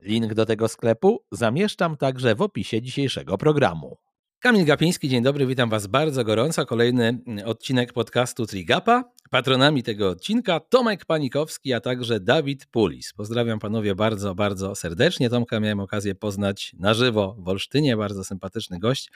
[0.00, 3.96] Link do tego sklepu zamieszczam także w opisie dzisiejszego programu.
[4.38, 6.66] Kamil Gapiński, dzień dobry, witam Was bardzo gorąco.
[6.66, 9.13] Kolejny odcinek podcastu Trigapa.
[9.34, 13.12] Patronami tego odcinka Tomek Panikowski, a także Dawid Pulis.
[13.12, 15.30] Pozdrawiam panowie bardzo, bardzo serdecznie.
[15.30, 19.10] Tomka miałem okazję poznać na żywo w Olsztynie, bardzo sympatyczny gość.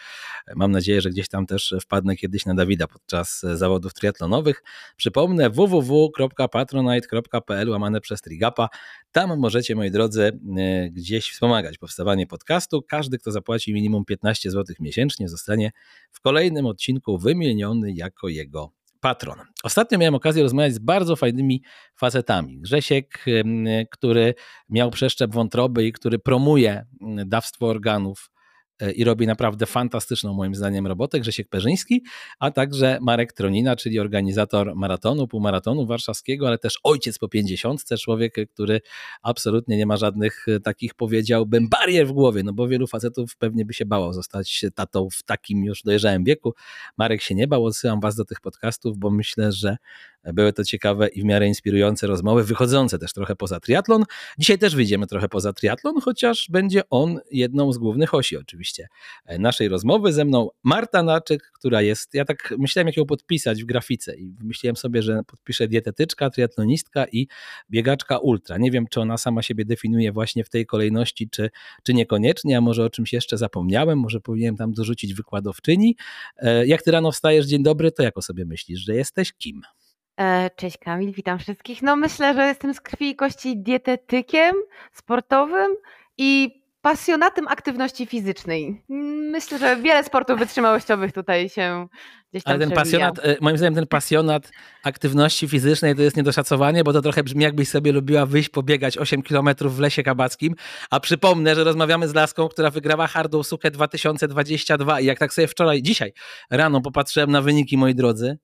[0.57, 4.63] Mam nadzieję, że gdzieś tam też wpadnę kiedyś na Dawida podczas zawodów triatlonowych.
[4.97, 8.69] Przypomnę www.patronite.pl łamane przez Trigapa.
[9.13, 12.83] Tam możecie, moi drodzy, e, gdzieś wspomagać powstawanie podcastu.
[12.83, 15.73] Każdy, kto zapłaci minimum 15 zł miesięcznie, zostanie
[16.11, 19.39] w kolejnym odcinku wymieniony jako jego patron.
[19.65, 21.63] Ostatnio miałem okazję rozmawiać z bardzo fajnymi
[21.97, 22.61] facetami.
[22.61, 23.25] Grzesiek,
[23.91, 24.35] który
[24.69, 26.87] miał przeszczep wątroby i który promuje
[27.27, 28.31] dawstwo organów
[28.97, 32.05] i robi naprawdę fantastyczną moim zdaniem robotę, Grzesiek Perzyński,
[32.39, 38.35] a także Marek Tronina, czyli organizator maratonu, półmaratonu warszawskiego, ale też ojciec po pięćdziesiątce, człowiek,
[38.55, 38.81] który
[39.23, 43.65] absolutnie nie ma żadnych e, takich, powiedziałbym, barier w głowie, no bo wielu facetów pewnie
[43.65, 46.55] by się bało zostać tatą w takim już dojrzałym wieku.
[46.97, 49.77] Marek się nie bał, odsyłam was do tych podcastów, bo myślę, że
[50.33, 54.05] były to ciekawe i w miarę inspirujące rozmowy, wychodzące też trochę poza triatlon.
[54.39, 58.89] Dzisiaj też wyjdziemy trochę poza triatlon, chociaż będzie on jedną z głównych osi oczywiście
[59.25, 60.13] e, naszej rozmowy.
[60.13, 64.31] Ze mną Marta Naczyk, która jest, ja tak myślałem jak ją podpisać w grafice i
[64.31, 67.27] wymyśliłem sobie, że podpiszę dietetyczka, triatlonistka i
[67.71, 68.59] biegaczka ultra.
[68.59, 71.51] Nie wiem, czy ona sama siebie definiuje właśnie w tej kolejności, czy,
[71.83, 75.97] czy niekoniecznie, a może o czymś jeszcze zapomniałem, może powinienem tam dorzucić wykładowczyni.
[76.37, 79.63] E, jak ty rano wstajesz, dzień dobry, to jako sobie myślisz, że jesteś kim?
[80.19, 81.83] E, cześć Kamil, witam wszystkich.
[81.83, 84.55] No myślę, że jestem z krwi i kości dietetykiem
[84.93, 85.77] sportowym
[86.19, 88.85] i pasjonatem aktywności fizycznej.
[89.33, 91.89] Myślę, że wiele sportów wytrzymałościowych tutaj się
[92.31, 94.51] gdzieś tam Ale ten pasjonat, e, moim zdaniem ten pasjonat
[94.85, 99.23] aktywności fizycznej to jest niedoszacowanie, bo to trochę brzmi jakbyś sobie lubiła wyjść pobiegać 8
[99.23, 100.55] km w Lesie Kabackim,
[100.91, 105.49] a przypomnę, że rozmawiamy z Laską, która wygrała Hardą Sukę 2022 i jak tak sobie
[105.49, 106.13] wczoraj, dzisiaj
[106.51, 108.39] rano popatrzyłem na wyniki, moi drodzy,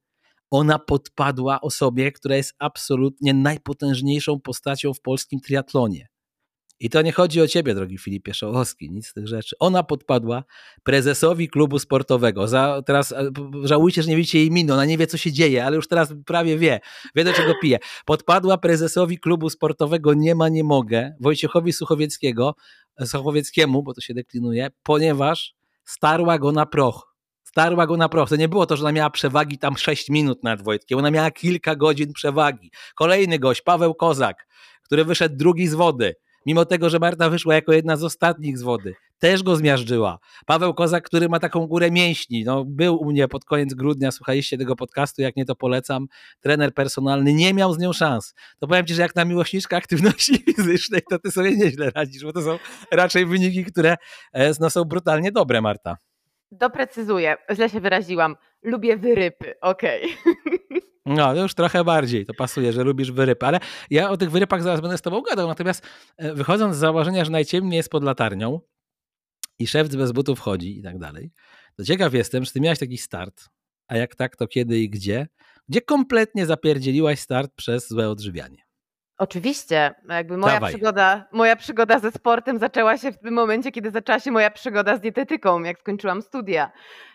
[0.55, 6.09] ona podpadła osobie, która jest absolutnie najpotężniejszą postacią w polskim triatlonie.
[6.81, 9.57] I to nie chodzi o ciebie, drogi Filipie Szołowski, nic z tych rzeczy.
[9.59, 10.45] Ona podpadła
[10.83, 12.49] prezesowi klubu sportowego.
[12.49, 13.31] Za, teraz e,
[13.63, 16.15] żałujcie, że nie widzicie jej minu, ona nie wie, co się dzieje, ale już teraz
[16.27, 16.81] prawie wie.
[17.15, 17.79] Wie, do czego pije.
[18.05, 22.55] Podpadła prezesowi klubu sportowego Nie ma, nie mogę, Wojciechowi Suchowieckiego,
[23.05, 25.55] Suchowieckiemu, bo to się deklinuje, ponieważ
[25.85, 27.14] starła go na proch
[27.55, 28.29] starła go na proch.
[28.29, 31.31] To nie było to, że ona miała przewagi tam 6 minut nad Wojtkiem, ona miała
[31.31, 32.71] kilka godzin przewagi.
[32.95, 34.47] Kolejny gość, Paweł Kozak,
[34.83, 36.15] który wyszedł drugi z wody,
[36.47, 38.95] mimo tego, że Marta wyszła jako jedna z ostatnich z wody.
[39.19, 40.19] Też go zmiażdżyła.
[40.47, 44.59] Paweł Kozak, który ma taką górę mięśni, no, był u mnie pod koniec grudnia, słuchaliście
[44.59, 46.07] tego podcastu, jak nie to polecam,
[46.41, 48.35] trener personalny, nie miał z nią szans.
[48.59, 52.33] To powiem Ci, że jak na miłośniczka aktywności fizycznej, to Ty sobie nieźle radzisz, bo
[52.33, 52.59] to są
[52.93, 53.97] raczej wyniki, które
[54.33, 55.97] e, no, są brutalnie dobre, Marta.
[56.59, 58.37] Doprecyzuję, źle się wyraziłam.
[58.63, 60.03] Lubię wyrypy, okej.
[60.05, 60.81] Okay.
[61.07, 63.61] No, już trochę bardziej to pasuje, że lubisz wyrypy, ale
[63.91, 67.31] ja o tych wyrypach zaraz będę z tobą gadał, natomiast e, wychodząc z założenia, że
[67.31, 68.61] najciemniej jest pod latarnią
[69.59, 71.31] i szewc bez butów chodzi i tak dalej,
[71.77, 73.49] to ciekaw jestem, czy ty miałeś taki start,
[73.87, 75.29] a jak tak, to kiedy i gdzie,
[75.69, 78.63] gdzie kompletnie zapierdzieliłaś start przez złe odżywianie?
[79.19, 84.21] Oczywiście, jakby moja przygoda, moja przygoda ze sportem zaczęła się w tym momencie, kiedy zaczęła
[84.21, 86.73] się moja przygoda z dietetyką, jak skończyłam studia.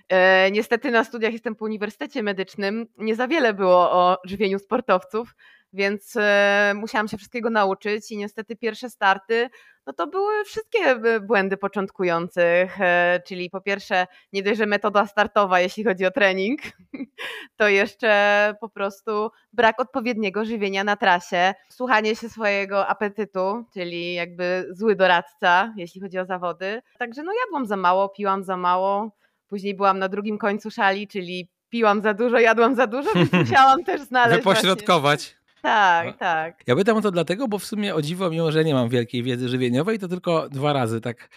[0.10, 5.36] E, niestety na studiach jestem po Uniwersytecie Medycznym, nie za wiele było o żywieniu sportowców,
[5.74, 9.50] więc e, musiałam się wszystkiego nauczyć i niestety pierwsze starty
[9.90, 15.06] no to były wszystkie e, błędy początkujących, e, czyli po pierwsze nie dość, że metoda
[15.06, 16.62] startowa, jeśli chodzi o trening,
[17.58, 24.68] to jeszcze po prostu brak odpowiedniego żywienia na trasie, słuchanie się swojego apetytu, czyli jakby
[24.72, 26.82] zły doradca, jeśli chodzi o zawody.
[27.00, 29.12] Także no jadłam za mało, piłam za mało,
[29.48, 33.84] później byłam na drugim końcu szali, czyli piłam za dużo, jadłam za dużo, więc musiałam
[33.84, 35.20] też znaleźć Wypośrodkować.
[35.20, 36.64] właśnie Tak, tak.
[36.68, 39.24] Ja pytam o to dlatego, bo w sumie o dziwo, mimo że nie mam wielkiej
[39.24, 41.30] wiedzy żywieniowej, to tylko dwa razy tak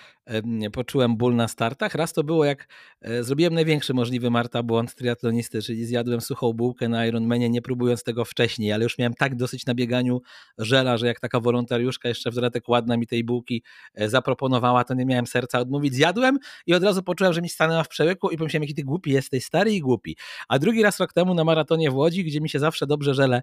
[0.72, 1.94] poczułem ból na startach.
[1.94, 2.68] Raz to było jak
[3.00, 8.02] e, zrobiłem największy możliwy Marta błąd triatlonisty, czyli zjadłem suchą bułkę na Ironmanie, nie próbując
[8.02, 10.22] tego wcześniej, ale już miałem tak dosyć na bieganiu
[10.58, 13.62] żela, że jak taka wolontariuszka jeszcze w dodatek ładna mi tej bułki
[13.94, 15.94] e, zaproponowała, to nie miałem serca odmówić.
[15.94, 19.10] Zjadłem i od razu poczułem, że mi stanęła w przełyku i pomyślałem, jaki ty głupi
[19.10, 20.16] jesteś, stary i głupi.
[20.48, 23.42] A drugi raz rok temu na maratonie w Łodzi, gdzie mi się zawsze dobrze żele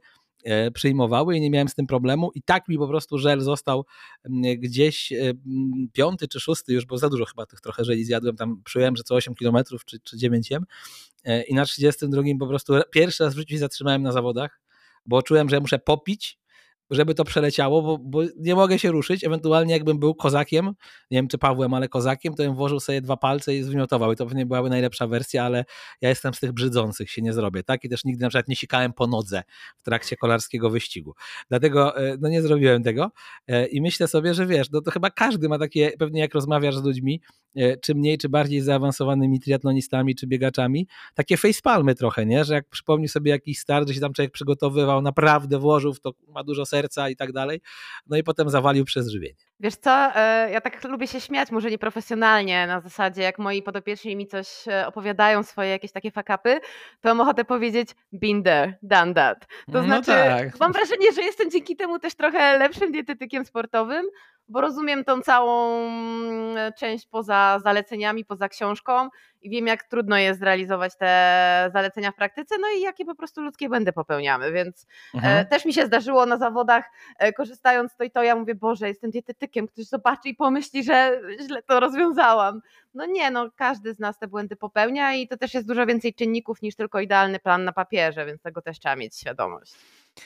[0.74, 3.86] przyjmowały i nie miałem z tym problemu i tak mi po prostu żel został
[4.58, 5.34] gdzieś e,
[5.94, 9.04] piąty czy szósty już, bo za dużo chyba tych trochę żeli zjadłem, tam przyjąłem, że
[9.04, 10.66] co 8 kilometrów czy, czy 9 jem
[11.24, 14.62] e, i na 32 po prostu pierwszy raz w życiu się zatrzymałem na zawodach,
[15.06, 16.39] bo czułem, że muszę popić
[16.90, 19.24] żeby to przeleciało, bo, bo, nie mogę się ruszyć.
[19.24, 20.66] Ewentualnie jakbym był kozakiem,
[21.12, 24.16] nie wiem czy Pawłem, ale kozakiem, to bym włożył sobie dwa palce i zwymiotował i
[24.16, 25.66] to pewnie byłaby najlepsza wersja, ale
[26.02, 27.84] ja jestem z tych brzydzących, się nie zrobię, tak?
[27.84, 29.44] I też nigdy na przykład nie sikałem po nodze
[29.78, 31.16] w trakcie kolarskiego wyścigu.
[31.50, 33.12] Dlatego e, no nie zrobiłem tego
[33.48, 36.78] e, i myślę sobie, że wiesz, no to chyba każdy ma takie, pewnie jak rozmawiasz
[36.78, 37.22] z ludźmi,
[37.56, 42.46] e, czy mniej, czy bardziej zaawansowanymi triatlonistami, czy biegaczami, takie facepalmy trochę, nie?
[42.46, 46.14] Że jak przypomni sobie jakiś start, że się tam człowiek przygotowywał, naprawdę włożył w to,
[46.28, 47.62] ma dużo serca, serca i tak dalej.
[48.08, 49.36] No i potem zawalił przez żywienie.
[49.60, 54.16] Wiesz co, e, ja tak lubię się śmiać, może nieprofesjonalnie, na zasadzie jak moi podopieczni
[54.16, 56.60] mi coś e, opowiadają, swoje jakieś takie fakapy,
[57.02, 57.90] to mam ochotę powiedzieć
[58.44, 59.48] there, done that.
[59.72, 60.60] To no znaczy, tak.
[60.60, 64.06] mam wrażenie, że jestem dzięki temu też trochę lepszym dietetykiem sportowym,
[64.50, 69.10] bo rozumiem tą całą mm, część poza zaleceniami, poza książką
[69.42, 73.42] i wiem, jak trudno jest zrealizować te zalecenia w praktyce, no i jakie po prostu
[73.42, 75.46] ludzkie błędy popełniamy, więc e, mhm.
[75.46, 78.88] też mi się zdarzyło na zawodach, e, korzystając z to i to, ja mówię, Boże,
[78.88, 82.62] jestem dietetykiem, ktoś zobaczy i pomyśli, że źle to rozwiązałam.
[82.94, 86.14] No nie, no każdy z nas te błędy popełnia i to też jest dużo więcej
[86.14, 89.76] czynników niż tylko idealny plan na papierze, więc tego też trzeba mieć świadomość.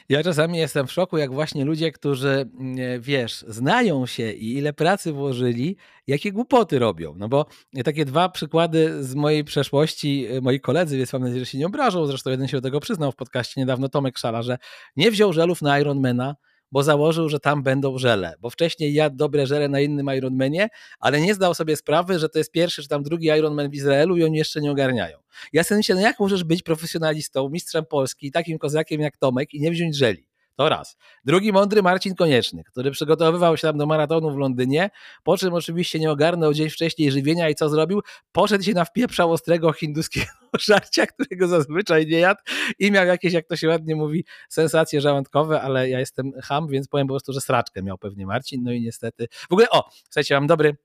[0.10, 4.74] Ja czasami jestem w szoku, jak właśnie ludzie, którzy, mm, wiesz, znają się i ile
[4.74, 5.78] pracy włożyli,
[6.08, 7.16] jakie głupoty robią.
[7.18, 7.46] No bo
[7.84, 11.66] takie dwa przykłady z mojej przeszłości, y, moi koledzy, więc mam nadzieję, że się nie
[11.66, 14.58] obrażą, zresztą jeden się do tego przyznał w podcaście niedawno, Tomek Szala, że
[14.96, 16.36] nie wziął żelów na Ironmana,
[16.74, 21.22] bo założył, że tam będą żele, bo wcześniej jadł dobre żele na innym Ironmanie, ale
[21.22, 24.24] nie zdał sobie sprawy, że to jest pierwszy czy tam drugi Ironman w Izraelu i
[24.24, 25.18] oni jeszcze nie ogarniają.
[25.54, 29.62] Ja sobie myślę, no jak możesz być profesjonalistą, mistrzem Polski, takim kozakiem jak Tomek i
[29.62, 30.33] nie wziąć żeli?
[30.56, 30.98] To raz.
[31.26, 34.90] Drugi mądry Marcin Konieczny, który przygotowywał się tam do maratonu w Londynie,
[35.24, 38.02] po czym oczywiście nie ogarnął dzień wcześniej żywienia i co zrobił?
[38.32, 42.42] Poszedł się na wpieprzał ostrego hinduskiego żarcia, którego zazwyczaj nie jadł
[42.80, 46.88] i miał jakieś, jak to się ładnie mówi, sensacje żołądkowe, ale ja jestem ham, więc
[46.88, 49.28] powiem po prostu, że straczkę miał pewnie Marcin, no i niestety.
[49.50, 50.76] W ogóle, o, słuchajcie, mam dobry,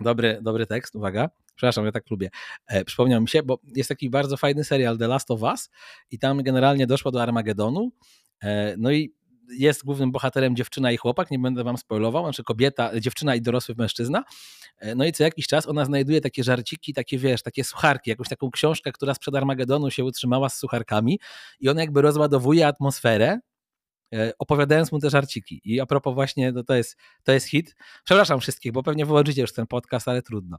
[0.00, 1.28] dobry, dobry tekst, uwaga.
[1.54, 2.30] Przepraszam, ja tak lubię.
[2.66, 5.70] E, przypomniał mi się, bo jest taki bardzo fajny serial The Last of Us
[6.10, 7.92] i tam generalnie doszło do Armagedonu
[8.78, 9.14] no i
[9.50, 13.74] jest głównym bohaterem dziewczyna i chłopak, nie będę wam spoilował, znaczy kobieta, dziewczyna i dorosły
[13.78, 14.24] mężczyzna.
[14.78, 18.28] E, no i co jakiś czas ona znajduje takie żarciki, takie wiesz, takie sucharki, jakąś
[18.28, 21.20] taką książkę, która sprzed Armagedonu się utrzymała z sucharkami
[21.60, 23.38] i ona jakby rozładowuje atmosferę,
[24.14, 25.60] e, opowiadając mu te żarciki.
[25.64, 27.76] I a propos właśnie, no to, jest, to jest hit.
[28.04, 30.58] Przepraszam wszystkich, bo pewnie wyłączycie już ten podcast, ale trudno.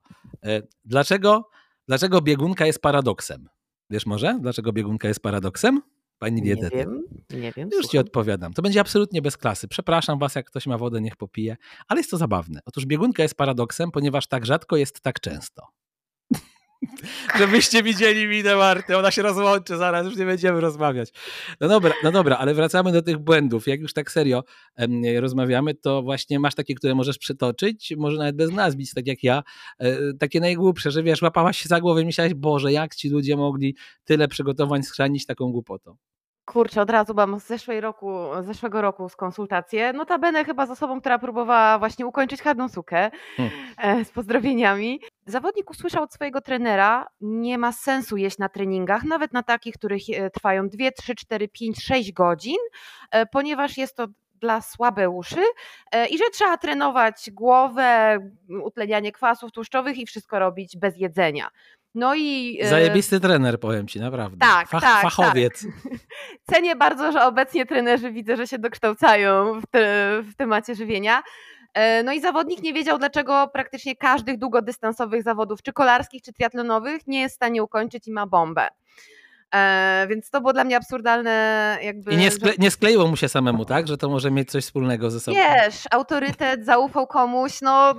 [0.85, 1.49] Dlaczego,
[1.87, 3.49] dlaczego biegunka jest paradoksem?
[3.89, 5.81] Wiesz może, dlaczego biegunka jest paradoksem?
[6.19, 6.73] Pani dietetyk.
[6.73, 7.03] Nie wiem,
[7.41, 7.69] nie wiem.
[7.73, 8.53] Już ci odpowiadam.
[8.53, 9.67] To będzie absolutnie bez klasy.
[9.67, 11.57] Przepraszam was, jak ktoś ma wodę, niech popije,
[11.87, 12.59] ale jest to zabawne.
[12.65, 15.67] Otóż biegunka jest paradoksem, ponieważ tak rzadko jest tak często.
[17.39, 21.09] Żebyście widzieli minę Marty, ona się rozłączy zaraz, już nie będziemy rozmawiać.
[21.61, 23.67] No dobra, no dobra, ale wracamy do tych błędów.
[23.67, 24.43] Jak już tak serio
[25.19, 29.43] rozmawiamy, to właśnie masz takie, które możesz przytoczyć, może nawet bez nazwisk, tak jak ja,
[29.79, 33.37] e, takie najgłupsze, że wiesz, łapałaś się za głowę i myślałaś, Boże, jak ci ludzie
[33.37, 35.97] mogli tyle przygotowań schrzanić taką głupotą.
[36.45, 39.93] Kurczę, od razu mam z zeszłej roku, zeszłego roku z konsultację.
[39.93, 44.05] Notabene chyba z osobą, która próbowała właśnie ukończyć chadną sukę hmm.
[44.05, 45.01] z pozdrowieniami.
[45.25, 50.01] Zawodnik usłyszał od swojego trenera, nie ma sensu jeść na treningach, nawet na takich, których
[50.13, 52.57] e, trwają 2, 3, 4, 5, 6 godzin,
[53.11, 55.41] e, ponieważ jest to dla słabe uszy
[56.09, 58.17] i że trzeba trenować głowę,
[58.63, 61.49] utlenianie kwasów tłuszczowych i wszystko robić bez jedzenia.
[61.95, 62.59] No i.
[62.61, 64.37] E, Zajebisty trener, powiem ci, naprawdę.
[64.37, 65.01] Tak, Fach, tak.
[65.01, 65.65] Fachowiec.
[65.65, 65.99] Tak.
[66.53, 71.23] Cenię bardzo, że obecnie trenerzy widzę, że się dokształcają w, te, w temacie żywienia.
[71.73, 77.07] E, no i zawodnik nie wiedział, dlaczego praktycznie każdych długodystansowych zawodów, czy kolarskich, czy triatlonowych,
[77.07, 78.67] nie jest w stanie ukończyć i ma bombę.
[79.55, 81.77] E, więc to było dla mnie absurdalne.
[81.81, 83.87] Jakby, I nie, skle, nie skleiło mu się samemu, tak?
[83.87, 85.37] Że to może mieć coś wspólnego ze sobą.
[85.37, 87.95] Wiesz, autorytet, zaufał komuś, no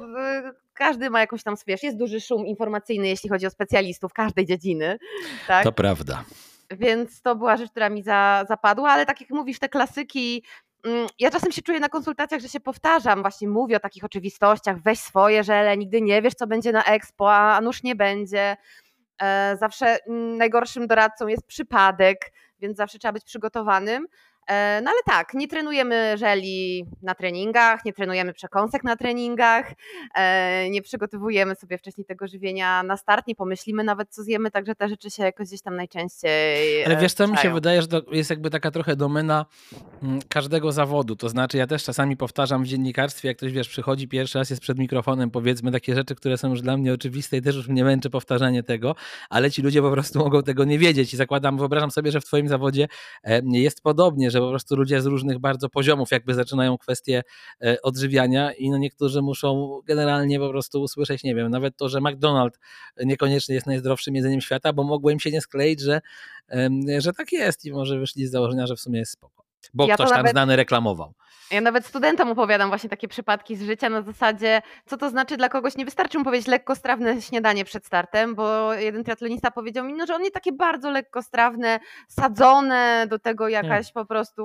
[0.76, 4.99] każdy ma jakąś tam, wiesz, jest duży szum informacyjny, jeśli chodzi o specjalistów każdej dziedziny.
[5.47, 5.64] Tak?
[5.64, 6.25] To prawda.
[6.71, 10.42] więc to była rzecz, która mi za, zapadła, ale tak jak mówisz, te klasyki
[10.85, 14.83] mm, ja czasem się czuję na konsultacjach, że się powtarzam, właśnie mówię o takich oczywistościach,
[14.83, 18.56] weź swoje żele, nigdy nie wiesz, co będzie na expo, a nuż nie będzie.
[19.23, 24.06] E, zawsze mm, najgorszym doradcą jest przypadek, więc zawsze trzeba być przygotowanym.
[24.47, 29.73] E, no ale tak, nie trenujemy żeli na treningach, nie trenujemy przekąsek na treningach,
[30.15, 34.75] e, nie przygotowujemy sobie wcześniej tego żywienia na start, nie pomyślimy nawet co zjemy, także
[34.75, 38.03] te rzeczy się jakoś gdzieś tam najczęściej Ale wiesz co, mi się wydaje, że to
[38.11, 39.47] jest jakby taka trochę domena
[40.03, 44.09] mm, każdego zawodu, to znaczy ja też czasami powtarzam w dziennikarstwie, jak ktoś wiesz, przychodzi
[44.09, 47.43] pierwszy raz, jest przed mikrofonem, powiedzmy takie rzeczy, które są już dla mnie oczywiste i
[47.43, 48.95] też już mnie męczy powtarzanie tego,
[49.31, 52.25] ale ci ludzie po prostu mogą tego nie wiedzieć i zakładam, wyobrażam sobie, że w
[52.25, 52.88] twoim zawodzie
[53.25, 57.23] e, jest podobnie, że po prostu ludzie z różnych bardzo poziomów jakby zaczynają kwestie
[57.64, 61.99] e, odżywiania i no niektórzy muszą generalnie po prostu usłyszeć, nie wiem, nawet to, że
[61.99, 62.59] McDonald's
[63.05, 66.00] niekoniecznie jest najzdrowszym jedzeniem świata, bo mogło im się nie skleić, że,
[66.99, 69.46] że tak jest i może wyszli z założenia, że w sumie jest spoko.
[69.75, 70.33] Bo ja ktoś tam nawet...
[70.33, 71.15] znany reklamował.
[71.51, 75.49] Ja nawet studentom opowiadam właśnie takie przypadki z życia na zasadzie, co to znaczy dla
[75.49, 75.77] kogoś.
[75.77, 80.15] Nie wystarczy mu powiedzieć lekkostrawne śniadanie przed startem, bo jeden triatlonista powiedział mi, no, że
[80.15, 84.45] on nie takie bardzo lekkostrawne, sadzone, do tego jakaś po prostu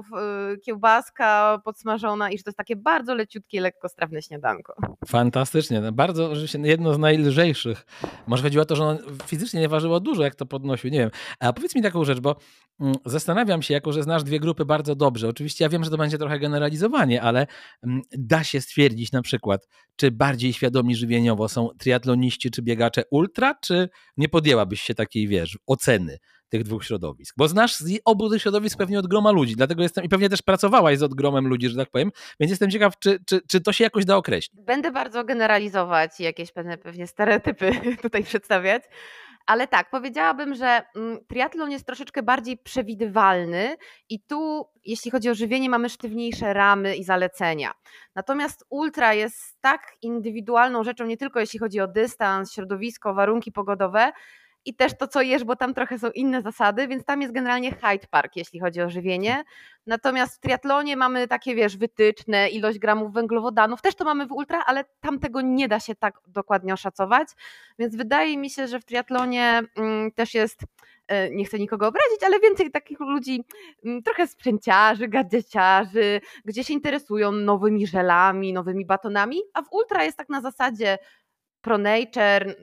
[0.53, 4.73] y, kiełbaska podsmażona i że to jest takie bardzo leciutkie, lekkostrawne śniadanko.
[5.07, 5.81] Fantastycznie.
[5.81, 6.31] No, bardzo,
[6.63, 7.85] jedno z najlżejszych.
[8.27, 10.89] Może chodziło o to, że on fizycznie nie ważyło dużo, jak to podnosił.
[10.89, 11.11] Nie wiem.
[11.39, 12.35] A powiedz mi taką rzecz, bo
[12.79, 15.10] mm, zastanawiam się, jako że znasz dwie grupy bardzo dobrze.
[15.29, 17.47] Oczywiście ja wiem, że to będzie trochę generalizowane, zdecydowanie, ale
[17.83, 23.55] mm, da się stwierdzić na przykład, czy bardziej świadomi żywieniowo są triatloniści czy biegacze ultra,
[23.61, 26.17] czy nie podjęłabyś się takiej, wiesz, oceny
[26.49, 27.35] tych dwóch środowisk?
[27.37, 30.41] Bo znasz z obu tych środowisk pewnie od groma ludzi, dlatego jestem i pewnie też
[30.41, 33.83] pracowałaś z odgromem ludzi, że tak powiem, więc jestem ciekaw, czy, czy, czy to się
[33.83, 34.61] jakoś da określić.
[34.65, 38.83] Będę bardzo generalizować i jakieś pewne pewnie stereotypy tutaj przedstawiać.
[39.51, 43.77] Ale tak, powiedziałabym, że mm, triatlon jest troszeczkę bardziej przewidywalny
[44.09, 47.71] i tu, jeśli chodzi o żywienie, mamy sztywniejsze ramy i zalecenia.
[48.15, 54.11] Natomiast ultra jest tak indywidualną rzeczą, nie tylko jeśli chodzi o dystans, środowisko, warunki pogodowe,
[54.65, 57.71] i też to, co jesz, bo tam trochę są inne zasady, więc tam jest generalnie
[57.71, 59.43] Hyde Park, jeśli chodzi o żywienie.
[59.87, 64.63] Natomiast w triatlonie mamy takie, wiesz, wytyczne, ilość gramów węglowodanów, też to mamy w ultra,
[64.65, 67.27] ale tam tego nie da się tak dokładnie oszacować,
[67.79, 70.61] więc wydaje mi się, że w triatlonie mm, też jest
[71.07, 73.43] e, nie chcę nikogo obrazić, ale więcej takich ludzi,
[73.85, 80.17] mm, trochę sprzęciarzy, gadżeciarzy, gdzie się interesują nowymi żelami, nowymi batonami, a w ultra jest
[80.17, 80.97] tak na zasadzie
[81.61, 82.55] pro nature,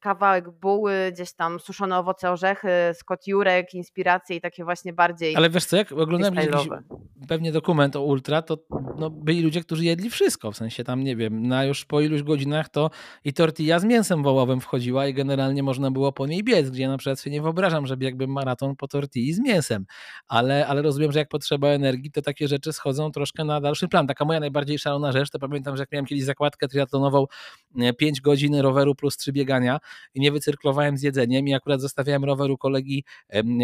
[0.00, 5.50] kawałek buły, gdzieś tam suszone owoce, orzechy, Scott Jurek, inspiracje i takie właśnie bardziej Ale
[5.50, 6.68] wiesz co, jak oglądałem jakiś
[7.28, 8.58] pewnie dokument o Ultra, to
[8.98, 12.22] no, byli ludzie, którzy jedli wszystko, w sensie tam, nie wiem, na już po iluś
[12.22, 12.90] godzinach to
[13.24, 16.88] i tortilla z mięsem wołowym wchodziła i generalnie można było po niej biec, gdzie ja
[16.88, 19.86] na przykład sobie nie wyobrażam, żeby jakby maraton po tortilli z mięsem,
[20.28, 24.06] ale, ale rozumiem, że jak potrzeba energii, to takie rzeczy schodzą troszkę na dalszy plan.
[24.06, 27.26] Taka moja najbardziej szalona rzecz, to pamiętam, że jak miałem kiedyś zakładkę triatlonową
[27.98, 29.63] 5 godzin roweru plus 3 biegania,
[30.14, 33.04] i nie wycyrklowałem z jedzeniem i akurat zostawiałem rower u kolegi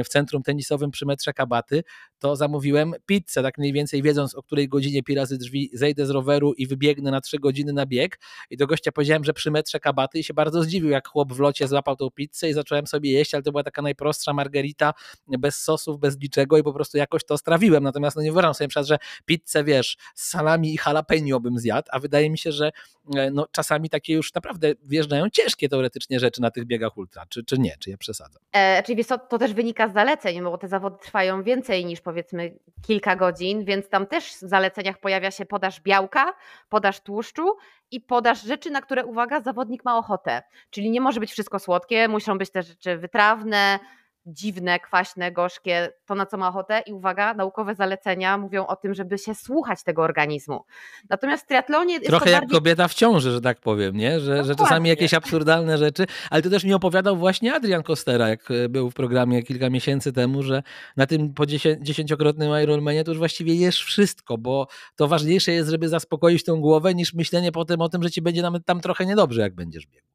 [0.04, 1.83] w centrum tenisowym przy metrze Kabaty,
[2.19, 6.11] to zamówiłem pizzę, tak mniej więcej wiedząc o której godzinie pi razy drzwi zejdę z
[6.11, 8.19] roweru i wybiegnę na trzy godziny na bieg.
[8.50, 11.40] I do gościa powiedziałem, że przy metrze Kabaty i się bardzo zdziwił, jak chłop w
[11.40, 14.95] locie złapał tą pizzę i zacząłem sobie jeść, ale to była taka najprostsza margarita
[15.28, 18.69] bez sosów, bez niczego i po prostu jakoś to strawiłem, natomiast no nie wyobrażam sobie
[18.69, 22.71] przykład, że pizzę, wiesz, z salami i jalapeno bym zjadł, a wydaje mi się, że
[23.16, 27.44] e, no, czasami takie już naprawdę wjeżdżają ciężkie teoretycznie rzeczy na tych biegach ultra, czy,
[27.44, 28.42] czy nie, czy je przesadzam?
[28.52, 32.59] E, czyli to, to też wynika z zaleceń, bo te zawody trwają więcej niż powiedzmy
[32.87, 36.35] kilka godzin, więc tam też w zaleceniach pojawia się podaż białka,
[36.68, 37.56] podaż tłuszczu
[37.90, 40.42] i podaż rzeczy, na które, uwaga, zawodnik ma ochotę.
[40.70, 43.78] Czyli nie może być wszystko słodkie, muszą być te rzeczy wytrawne,
[44.27, 48.95] dziwne, kwaśne, gorzkie, to na co ma ochotę i uwaga, naukowe zalecenia mówią o tym,
[48.95, 50.65] żeby się słuchać tego organizmu.
[51.09, 52.59] Natomiast w triatlonie Trochę jak bardziej...
[52.59, 54.21] kobieta w ciąży, że tak powiem, nie?
[54.21, 58.50] Że, że czasami jakieś absurdalne rzeczy, ale to też mi opowiadał właśnie Adrian Kostera, jak
[58.50, 60.62] e, był w programie kilka miesięcy temu, że
[60.97, 61.47] na tym po
[61.81, 66.95] dziesięciokrotnym Ironmanie to już właściwie jesz wszystko, bo to ważniejsze jest, żeby zaspokoić tą głowę,
[66.95, 70.10] niż myślenie potem o tym, że ci będzie tam trochę niedobrze, jak będziesz biegł.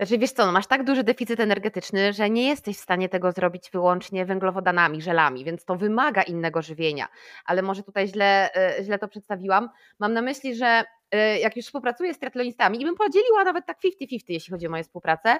[0.00, 3.32] Znaczy wiesz co, no masz tak duży deficyt energetyczny, że nie jesteś w stanie tego
[3.32, 7.08] zrobić wyłącznie węglowodanami, żelami, więc to wymaga innego żywienia.
[7.44, 9.68] Ale może tutaj źle, e, źle to przedstawiłam.
[9.98, 13.78] Mam na myśli, że e, jak już współpracuję z triatlonistami i bym podzieliła nawet tak
[13.78, 15.36] 50-50, jeśli chodzi o moją współpracę,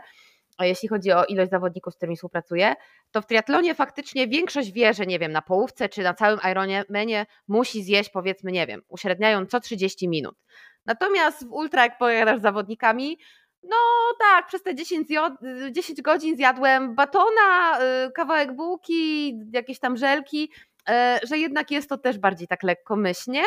[0.58, 2.74] a jeśli chodzi o ilość zawodników, z którymi współpracuję,
[3.10, 7.26] to w triatlonie faktycznie większość wie, że nie wiem, na połówce czy na całym Ironmanie
[7.48, 10.34] musi zjeść powiedzmy, nie wiem, uśredniają co 30 minut.
[10.86, 13.18] Natomiast w ultra, jak pojadasz z zawodnikami,
[13.62, 13.76] No
[14.18, 15.08] tak, przez te 10,
[15.70, 20.50] 10 godzin zjadłem batona, y, kawałek bułki, jakieś tam żelki,
[20.88, 23.42] e, że jednak jest to też bardziej tak lekkomyślnie.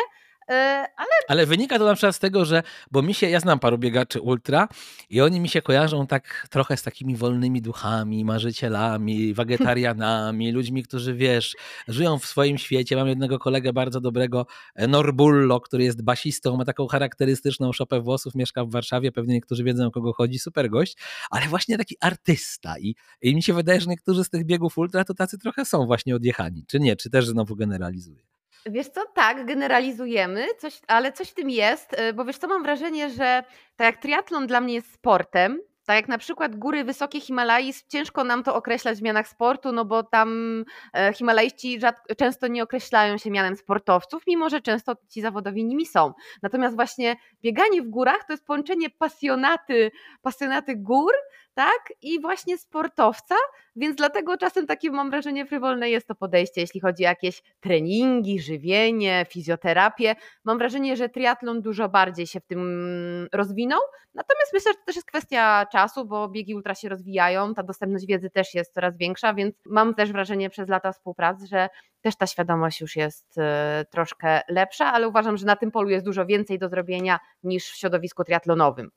[0.50, 1.10] E, ale...
[1.28, 4.20] ale wynika to na przykład z tego, że, bo mi się, ja znam paru biegaczy
[4.20, 4.68] ultra
[5.10, 11.14] i oni mi się kojarzą tak trochę z takimi wolnymi duchami, marzycielami, wegetarianami, ludźmi, którzy
[11.14, 11.56] wiesz,
[11.88, 12.96] żyją w swoim świecie.
[12.96, 18.34] Mam jednego kolegę bardzo dobrego, e, Norbullo, który jest basistą, ma taką charakterystyczną szopę włosów,
[18.34, 20.96] mieszka w Warszawie, pewnie niektórzy wiedzą o kogo chodzi, super gość,
[21.30, 25.04] ale właśnie taki artysta i, i mi się wydaje, że niektórzy z tych biegów ultra
[25.04, 28.33] to tacy trochę są właśnie odjechani, czy nie, czy też znowu generalizuję.
[28.66, 32.62] Wiesz co, tak, generalizujemy, coś, ale coś w tym jest, y, bo wiesz co, mam
[32.62, 33.44] wrażenie, że
[33.76, 38.24] tak jak triatlon dla mnie jest sportem, tak jak na przykład góry wysokie Himalai, ciężko
[38.24, 40.64] nam to określać w mianach sportu, no bo tam
[40.96, 41.78] e, Himalaiści
[42.16, 46.12] często nie określają się mianem sportowców, mimo że często ci zawodowi nimi są.
[46.42, 49.90] Natomiast właśnie bieganie w górach to jest połączenie pasjonaty,
[50.22, 51.12] pasjonaty gór
[51.54, 51.92] tak?
[52.02, 53.34] I właśnie sportowca,
[53.76, 58.40] więc dlatego czasem takie mam wrażenie frywolne jest to podejście, jeśli chodzi o jakieś treningi,
[58.40, 60.16] żywienie, fizjoterapię.
[60.44, 63.80] Mam wrażenie, że triatlon dużo bardziej się w tym rozwinął,
[64.14, 68.06] natomiast myślę, że to też jest kwestia czasu, bo biegi ultra się rozwijają, ta dostępność
[68.06, 71.68] wiedzy też jest coraz większa, więc mam też wrażenie przez lata współpracy, że
[72.00, 76.04] też ta świadomość już jest e, troszkę lepsza, ale uważam, że na tym polu jest
[76.04, 78.90] dużo więcej do zrobienia niż w środowisku triatlonowym.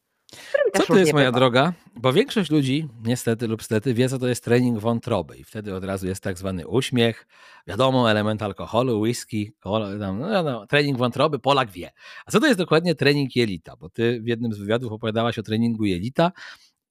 [0.73, 1.39] Co to jest moja bywa.
[1.39, 1.73] droga?
[1.95, 5.83] Bo większość ludzi, niestety lub stety, wie, co to jest trening wątroby i wtedy od
[5.83, 7.27] razu jest tak zwany uśmiech,
[7.67, 9.53] wiadomo, element alkoholu, whisky,
[9.99, 11.91] tam, no, no, trening wątroby, Polak wie.
[12.25, 13.75] A co to jest dokładnie trening jelita?
[13.75, 16.31] Bo ty w jednym z wywiadów opowiadałaś o treningu jelita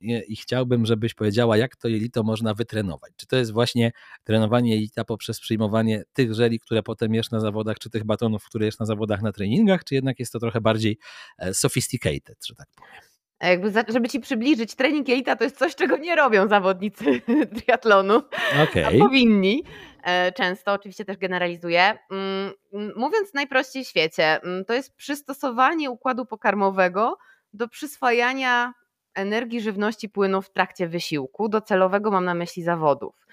[0.00, 3.12] i, chciałbym, żebyś powiedziała, jak to jelito można wytrenować.
[3.17, 3.93] Czy to jest właśnie
[4.25, 8.67] trenowanie jelita poprzez przyjmowanie tych żeli, które potem jesz na zawodach, czy tych batonów, które
[8.67, 10.99] jesz na zawodach na treningach, czy jednak jest to trochę bardziej
[11.38, 13.07] e, sophisticated, że tak powiem?
[13.43, 17.05] jakby za, żeby ci przybliżyć, trening jelita to jest coś, czego nie robią zawodnicy
[17.57, 18.23] triatlonu,
[18.62, 18.87] okay.
[18.87, 19.65] a powinni.
[20.05, 21.99] E, często, oczywiście też generalizuję.
[22.11, 22.53] Mm,
[22.97, 27.19] mówiąc najprościej w świecie, mm, to jest przystosowanie układu pokarmowego
[27.53, 28.73] do przyswajania
[29.16, 31.49] energii, żywności, płynów w trakcie wysiłku.
[31.49, 33.26] Docelowego mam na myśli zawodów.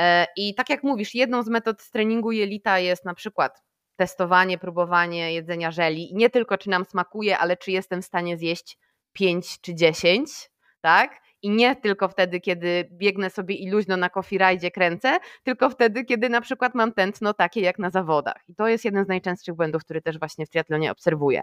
[0.00, 3.62] E, I tak jak mówisz, jedną z metod treningu jelita jest na przykład
[3.96, 6.10] testowanie, próbowanie jedzenia żeli.
[6.14, 8.78] Nie tylko czy nam smakuje, ale czy jestem w stanie zjeść
[9.12, 11.20] 5 czy 10, tak?
[11.42, 16.04] I nie tylko wtedy, kiedy biegnę sobie i luźno na coffee ride kręcę, tylko wtedy,
[16.04, 18.42] kiedy na przykład mam tętno takie jak na zawodach.
[18.48, 21.42] I to jest jeden z najczęstszych błędów, który też właśnie w triatlonie obserwuję.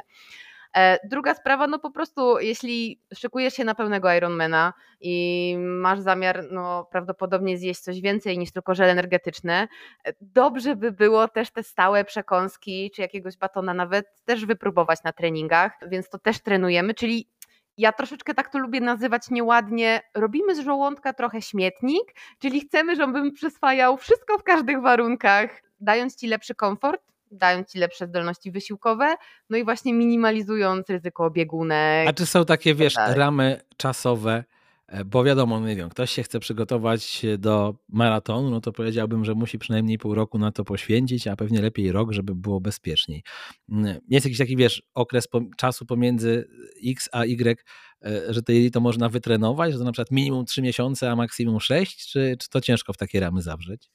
[0.75, 6.43] E, druga sprawa, no po prostu, jeśli szykujesz się na pełnego Ironmana i masz zamiar,
[6.51, 9.67] no prawdopodobnie zjeść coś więcej niż tylko żel energetyczne,
[10.05, 15.13] e, dobrze by było też te stałe przekąski, czy jakiegoś batona nawet też wypróbować na
[15.13, 17.29] treningach, więc to też trenujemy, czyli
[17.77, 23.33] ja troszeczkę tak to lubię nazywać nieładnie, robimy z żołądka trochę śmietnik, czyli chcemy, żebym
[23.33, 27.01] przyswajał wszystko w każdych warunkach, dając ci lepszy komfort,
[27.31, 29.15] dając ci lepsze zdolności wysiłkowe,
[29.49, 32.07] no i właśnie minimalizując ryzyko biegunek.
[32.07, 33.17] A czy są takie, wiesz, tak.
[33.17, 34.43] ramy czasowe,
[34.87, 39.35] E, bo wiadomo, nie wiem, ktoś się chce przygotować do maratonu, no to powiedziałbym, że
[39.35, 43.23] musi przynajmniej pół roku na to poświęcić, a pewnie lepiej rok, żeby było bezpieczniej.
[43.69, 46.47] Mm, jest jakiś taki, wiesz, okres czasu pomiędzy
[46.85, 47.63] X a Y,
[48.05, 51.59] e, że to to można wytrenować, że to na przykład minimum 3 miesiące, a maksimum
[51.59, 53.89] 6, czy, czy to ciężko w takie ramy zawrzeć?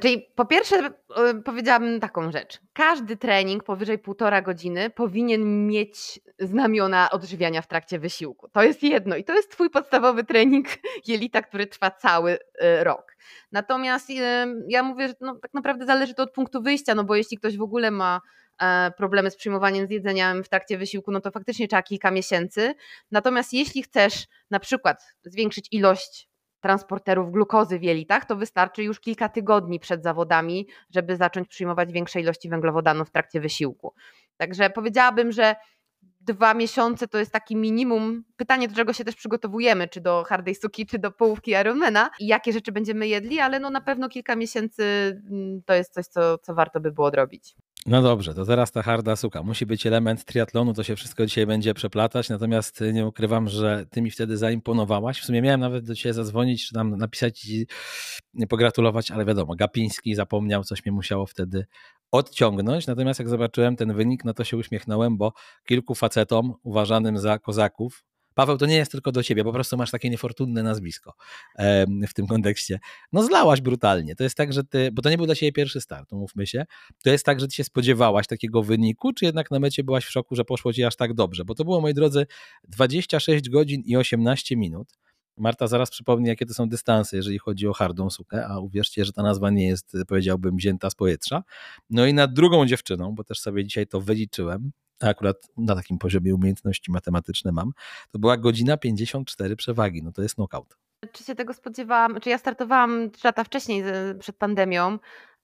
[0.00, 0.90] Znaczy, po pierwsze,
[1.30, 2.60] y, powiedziałabym taką rzecz.
[2.72, 8.48] Każdy trening powyżej półtora godziny powinien mieć znamiona odżywiania w trakcie wysiłku.
[8.48, 10.66] To jest jedno i to jest Twój podstawowy trening
[11.08, 12.38] jelita, który trwa cały y,
[12.84, 13.16] rok.
[13.52, 14.14] Natomiast y,
[14.68, 17.56] ja mówię, że no, tak naprawdę zależy to od punktu wyjścia, no bo jeśli ktoś
[17.56, 18.20] w ogóle ma
[18.60, 22.74] e, problemy z przyjmowaniem z jedzeniem w trakcie wysiłku, no to faktycznie trzeba kilka miesięcy.
[23.10, 26.28] Natomiast jeśli chcesz na przykład zwiększyć ilość
[26.66, 32.20] transporterów glukozy w jelitach, to wystarczy już kilka tygodni przed zawodami, żeby zacząć przyjmować większe
[32.20, 33.94] ilości węglowodanów w trakcie wysiłku.
[34.36, 35.56] Także powiedziałabym, że
[36.20, 38.24] dwa miesiące to jest taki minimum.
[38.36, 42.26] Pytanie, do czego się też przygotowujemy, czy do hardej suki, czy do połówki Ironmana i
[42.26, 44.84] jakie rzeczy będziemy jedli, ale no na pewno kilka miesięcy
[45.30, 47.54] mm, to jest coś, co, co warto by było odrobić.
[47.88, 49.42] No dobrze, to teraz ta harda suka.
[49.42, 54.02] Musi być element triatlonu, to się wszystko dzisiaj będzie przeplatać, natomiast nie ukrywam, że ty
[54.02, 55.20] mi wtedy zaimponowałaś.
[55.20, 57.66] W sumie miałem nawet do ciebie zadzwonić, czy tam napisać i
[58.48, 61.66] pogratulować, ale wiadomo, Gapiński zapomniał, coś mnie musiało wtedy
[62.10, 62.86] odciągnąć.
[62.86, 65.32] Natomiast jak zobaczyłem ten wynik, no to się uśmiechnąłem, bo
[65.64, 68.04] kilku facetom uważanym za kozaków
[68.36, 71.14] Paweł, to nie jest tylko do ciebie, po prostu masz takie niefortunne nazwisko
[72.08, 72.78] w tym kontekście.
[73.12, 74.16] No zlałaś brutalnie.
[74.16, 76.64] To jest tak, że ty, bo to nie był dla ciebie pierwszy start, mówmy się.
[77.04, 80.10] To jest tak, że ty się spodziewałaś takiego wyniku, czy jednak na mecie byłaś w
[80.10, 81.44] szoku, że poszło ci aż tak dobrze?
[81.44, 82.26] Bo to było, moi drodzy,
[82.68, 84.88] 26 godzin i 18 minut.
[85.36, 89.12] Marta zaraz przypomni, jakie to są dystanse, jeżeli chodzi o hardą sukę, a uwierzcie, że
[89.12, 91.42] ta nazwa nie jest, powiedziałbym, wzięta z powietrza.
[91.90, 94.70] No i nad drugą dziewczyną, bo też sobie dzisiaj to wyliczyłem,
[95.02, 97.72] a akurat na takim poziomie umiejętności matematyczne mam,
[98.10, 100.76] to była godzina 54 przewagi, no to jest knockout.
[101.12, 102.20] Czy się tego spodziewałam?
[102.20, 103.84] Czy ja startowałam 3 lata wcześniej,
[104.18, 104.98] przed pandemią,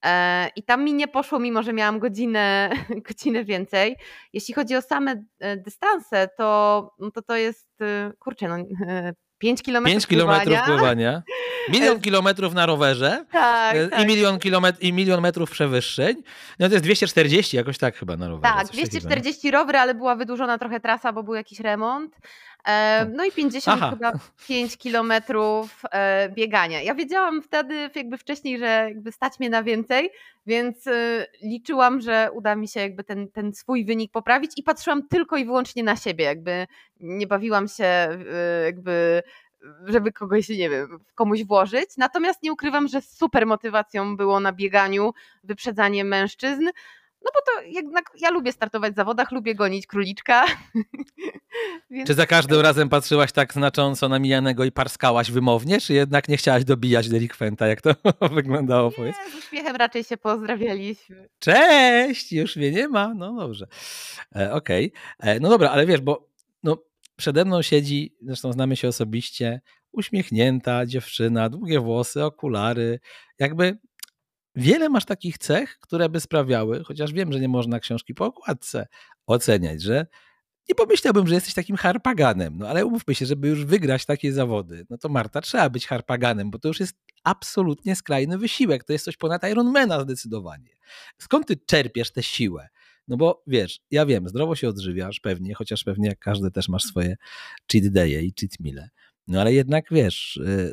[0.04, 2.70] e, i tam mi nie poszło, mimo że miałam godzinę,
[3.08, 3.96] godzinę więcej.
[4.32, 8.56] Jeśli chodzi o same e, dystanse, to no to, to jest, e, kurczę, no,
[9.42, 11.22] 5 kilometrów 5 kilometrów pływania.
[11.68, 14.06] Milion kilometrów na rowerze tak, i, tak.
[14.06, 16.22] Milion kilometr, i milion metrów przewyższeń.
[16.58, 18.54] No to jest 240 jakoś tak chyba na rowerze.
[18.54, 22.16] Tak, 240 rowery, ale była wydłużona trochę trasa, bo był jakiś remont.
[22.68, 23.90] E, no i 50 Aha.
[23.90, 24.12] chyba
[24.48, 26.82] 5 kilometrów e, biegania.
[26.82, 30.10] Ja wiedziałam wtedy jakby wcześniej, że jakby stać mnie na więcej,
[30.46, 35.08] więc e, liczyłam, że uda mi się jakby ten, ten swój wynik poprawić i patrzyłam
[35.08, 36.66] tylko i wyłącznie na siebie, jakby
[37.00, 38.18] nie bawiłam się
[38.64, 39.22] jakby
[39.86, 41.96] żeby kogoś, nie wiem, komuś włożyć.
[41.96, 45.12] Natomiast nie ukrywam, że super motywacją było na bieganiu
[45.44, 46.68] wyprzedzanie mężczyzn,
[47.24, 50.44] no bo to jednak ja lubię startować w zawodach, lubię gonić króliczka.
[51.90, 52.06] Więc...
[52.06, 56.36] Czy za każdym razem patrzyłaś tak znacząco na mijanego i parskałaś wymownie, czy jednak nie
[56.36, 57.66] chciałaś dobijać delikwenta?
[57.66, 57.94] Jak to
[58.34, 58.88] wyglądało?
[58.88, 59.16] Nie, powiedz?
[59.32, 61.28] z uśmiechem raczej się pozdrawialiśmy.
[61.38, 62.32] Cześć!
[62.32, 63.14] Już mnie nie ma?
[63.14, 63.66] No dobrze.
[64.36, 64.92] E, Okej.
[65.18, 65.32] Okay.
[65.32, 66.28] E, no dobra, ale wiesz, bo
[66.62, 66.78] no,
[67.16, 69.60] przede mną siedzi, zresztą znamy się osobiście,
[69.92, 73.00] uśmiechnięta dziewczyna, długie włosy, okulary,
[73.38, 73.78] jakby
[74.54, 78.86] wiele masz takich cech, które by sprawiały, chociaż wiem, że nie można książki po okładce
[79.26, 80.06] oceniać, że
[80.68, 84.86] nie pomyślałbym, że jesteś takim harpaganem, no ale umówmy się, żeby już wygrać takie zawody,
[84.90, 89.04] no to Marta, trzeba być harpaganem, bo to już jest absolutnie skrajny wysiłek, to jest
[89.04, 90.76] coś ponad Ironmana zdecydowanie.
[91.18, 92.68] Skąd ty czerpiesz tę siłę?
[93.08, 96.82] No bo wiesz, ja wiem, zdrowo się odżywiasz pewnie, chociaż pewnie jak każdy też masz
[96.82, 97.16] swoje
[97.72, 98.88] cheat day'e i cheat meale.
[99.26, 100.72] No ale jednak wiesz, y,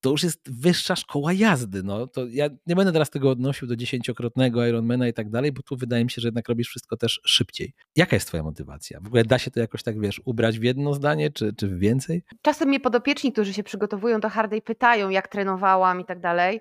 [0.00, 1.82] to już jest wyższa szkoła jazdy.
[1.82, 2.06] No.
[2.06, 5.76] To ja nie będę teraz tego odnosił do dziesięciokrotnego Ironmana i tak dalej, bo tu
[5.76, 7.72] wydaje mi się, że jednak robisz wszystko też szybciej.
[7.96, 9.00] Jaka jest twoja motywacja?
[9.00, 11.78] W ogóle da się to jakoś tak, wiesz, ubrać w jedno zdanie, czy, czy w
[11.78, 12.22] więcej?
[12.42, 16.60] Czasem mnie podopieczni, którzy się przygotowują do hardej, pytają, jak trenowałam i tak dalej.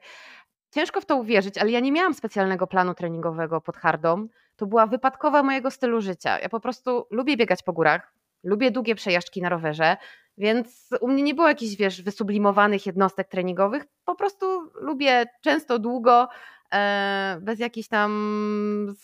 [0.74, 4.28] Ciężko w to uwierzyć, ale ja nie miałam specjalnego planu treningowego pod hardą.
[4.56, 6.40] To była wypadkowa mojego stylu życia.
[6.40, 9.98] Ja po prostu lubię biegać po górach, lubię długie przejażdżki na rowerze,
[10.40, 13.84] więc u mnie nie było jakichś, wiesz, wysublimowanych jednostek treningowych.
[14.06, 16.28] Po prostu lubię często długo,
[16.74, 18.96] e, bez jakichś tam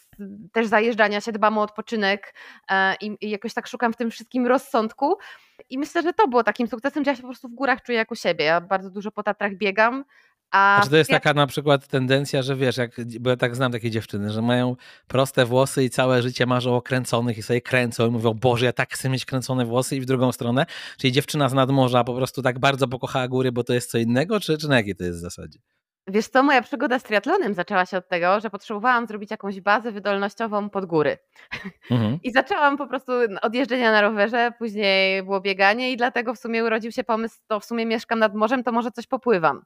[0.51, 2.35] też zajeżdżania się, dbam o odpoczynek
[2.71, 5.17] e, i, jakoś tak szukam w tym wszystkim rozsądku.
[5.69, 7.97] I myślę, że to było takim sukcesem, że ja się po prostu w górach czuję
[7.97, 8.45] jak u siebie.
[8.45, 10.05] Ja bardzo dużo po Tatrach biegam,
[10.51, 13.71] a, czy to jest taka na przykład tendencja, że wiesz, jak, bo ja tak znam
[13.71, 14.75] takie dziewczyny, że mają
[15.08, 18.73] proste włosy i całe życie marzą o kręconych i sobie kręcą i mówią, Boże, ja
[18.73, 20.65] tak chcę mieć kręcone włosy i w drugą stronę.
[20.97, 24.39] Czyli dziewczyna z nadmorza po prostu tak bardzo pokochała góry, bo to jest co innego,
[24.39, 25.60] czy, czy na jakiej to jest zasadzie?
[26.07, 29.91] Wiesz co, moja przygoda z triatlonem zaczęła się od tego, że potrzebowałam zrobić jakąś bazę
[29.91, 31.17] wydolnościową pod góry.
[31.91, 32.19] Mhm.
[32.23, 36.63] I zaczęłam po prostu od jeżdżenia na rowerze, później było bieganie i dlatego w sumie
[36.63, 39.61] urodził się pomysł, to w sumie mieszkam nad morzem, to może coś popływam.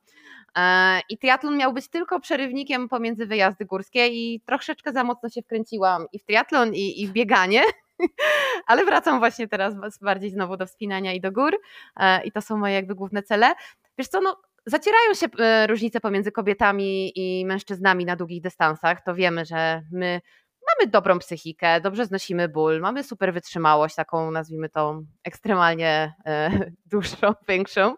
[0.58, 5.41] E, I triatlon miał być tylko przerywnikiem pomiędzy wyjazdy górskie i troszeczkę za mocno się
[5.41, 7.62] wkręciłam i w triatlon i, i w bieganie.
[8.67, 11.58] Ale wracam właśnie teraz bardziej znowu do wspinania i do gór
[11.99, 13.54] e, i to są moje jakby główne cele.
[13.97, 19.04] Wiesz co, no zacierają się e, różnice pomiędzy kobietami i mężczyznami na długich dystansach.
[19.04, 20.22] To wiemy, że my
[20.67, 26.52] mamy dobrą psychikę, dobrze znosimy ból, mamy super wytrzymałość, taką nazwijmy to ekstremalnie e,
[26.91, 27.95] dłuższą, większą.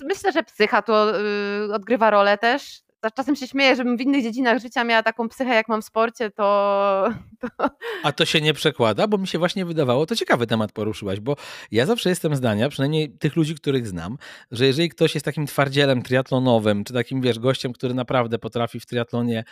[0.00, 2.82] Myślę, że psycha tu y, odgrywa rolę też
[3.14, 6.30] czasem się śmieję, żebym w innych dziedzinach życia miała taką psychę, jak mam w sporcie,
[6.30, 7.08] to,
[7.40, 7.70] to...
[8.02, 11.36] A to się nie przekłada, bo mi się właśnie wydawało, to ciekawy temat poruszyłaś, bo
[11.70, 14.18] ja zawsze jestem zdania, przynajmniej tych ludzi, których znam,
[14.50, 18.86] że jeżeli ktoś jest takim twardzielem triatlonowym, czy takim, wiesz, gościem, który naprawdę potrafi w
[18.86, 19.44] triatlonie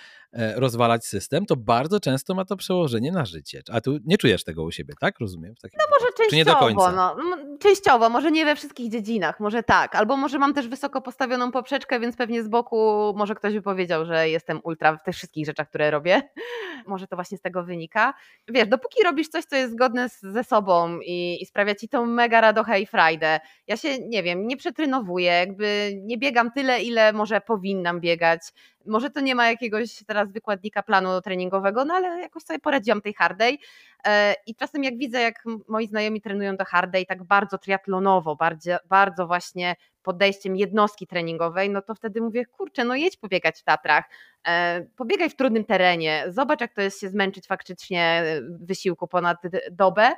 [0.56, 3.62] rozwalać system, to bardzo często ma to przełożenie na życie.
[3.72, 5.20] A tu nie czujesz tego u siebie, tak?
[5.20, 5.54] Rozumiem?
[5.62, 6.92] no może częściowo, czy nie do końca?
[6.92, 7.16] No,
[7.58, 12.00] częściowo, może nie we wszystkich dziedzinach, może tak, albo może mam też wysoko postawioną poprzeczkę,
[12.00, 15.68] więc pewnie z boku może ktoś by powiedział, że jestem ultra w tych wszystkich rzeczach,
[15.68, 16.22] które robię.
[16.86, 18.14] Może to właśnie z tego wynika.
[18.48, 22.06] Wiesz, dopóki robisz coś, co jest zgodne z, ze sobą i, i sprawia ci tą
[22.06, 23.40] mega radochę i frajdę.
[23.66, 28.40] Ja się, nie wiem, nie przetrynowuję, jakby nie biegam tyle, ile może powinnam biegać.
[28.86, 33.14] Może to nie ma jakiegoś teraz wykładnika planu treningowego, no ale jakoś sobie poradziłam tej
[33.14, 33.60] hardej
[34.06, 38.76] e, i czasem jak widzę, jak moi znajomi trenują do hardej tak bardzo triatlonowo, bardzo,
[38.88, 44.04] bardzo właśnie podejściem jednostki treningowej, no to wtedy mówię, kurczę, no jedź pobiegać w Tatrach,
[44.46, 48.24] e, pobiegaj w trudnym terenie, zobacz jak to jest się zmęczyć faktycznie
[48.60, 49.38] wysiłku ponad
[49.70, 50.12] dobę,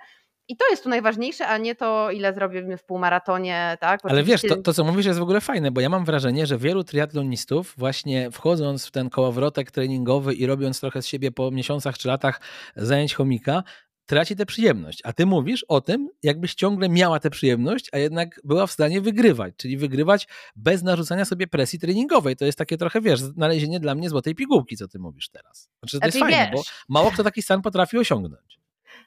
[0.49, 4.01] i to jest tu najważniejsze, a nie to, ile zrobimy w półmaratonie, tak?
[4.05, 6.59] Ale wiesz, to, to, co mówisz jest w ogóle fajne, bo ja mam wrażenie, że
[6.59, 11.99] wielu triatlonistów właśnie wchodząc w ten kołowrotek treningowy i robiąc trochę z siebie po miesiącach
[11.99, 12.41] czy latach
[12.77, 13.63] zajęć chomika,
[14.07, 15.01] traci tę przyjemność.
[15.05, 19.01] A ty mówisz o tym, jakbyś ciągle miała tę przyjemność, a jednak była w stanie
[19.01, 22.37] wygrywać, czyli wygrywać bez narzucania sobie presji treningowej.
[22.37, 25.71] To jest takie trochę, wiesz, znalezienie dla mnie złotej pigułki, co ty mówisz teraz.
[25.83, 28.59] Znaczy, to jest fajne, bo mało kto taki stan potrafi osiągnąć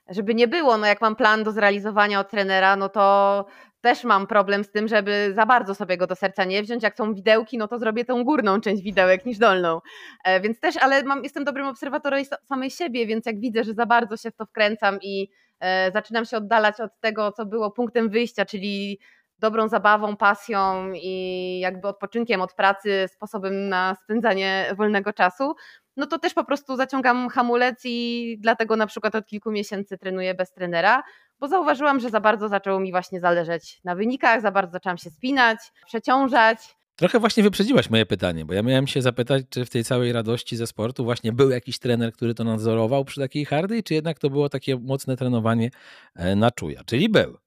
[0.10, 3.46] żeby nie było, no jak mam plan do zrealizowania od trenera, no to
[3.82, 6.84] też mam problem z tym, żeby za bardzo sobie go do serca nie wziąć.
[6.84, 9.82] Jak są widełki, no to zrobię tą górną część widełek niż dolną.
[10.24, 13.86] E, więc też, ale mam, jestem dobrym obserwatorem samej siebie, więc jak widzę, że za
[13.86, 18.10] bardzo się w to wkręcam i e, zaczynam się oddalać od tego, co było punktem
[18.10, 19.00] wyjścia, czyli
[19.40, 25.56] dobrą zabawą, pasją i jakby odpoczynkiem od pracy, sposobem na spędzanie wolnego czasu,
[25.98, 30.34] no to też po prostu zaciągam hamulec i dlatego na przykład od kilku miesięcy trenuję
[30.34, 31.04] bez trenera,
[31.40, 35.10] bo zauważyłam, że za bardzo zaczęło mi właśnie zależeć na wynikach, za bardzo zaczęłam się
[35.10, 36.76] spinać, przeciążać.
[36.96, 40.58] Trochę właśnie wyprzedziłaś moje pytanie, bo ja miałem się zapytać, czy w tej całej radości
[40.58, 44.30] ze sportu właśnie był jakiś trener, który to nadzorował przy takiej hardy, czy jednak to
[44.30, 45.70] było takie mocne trenowanie
[46.16, 47.38] e, na czuja, czyli był.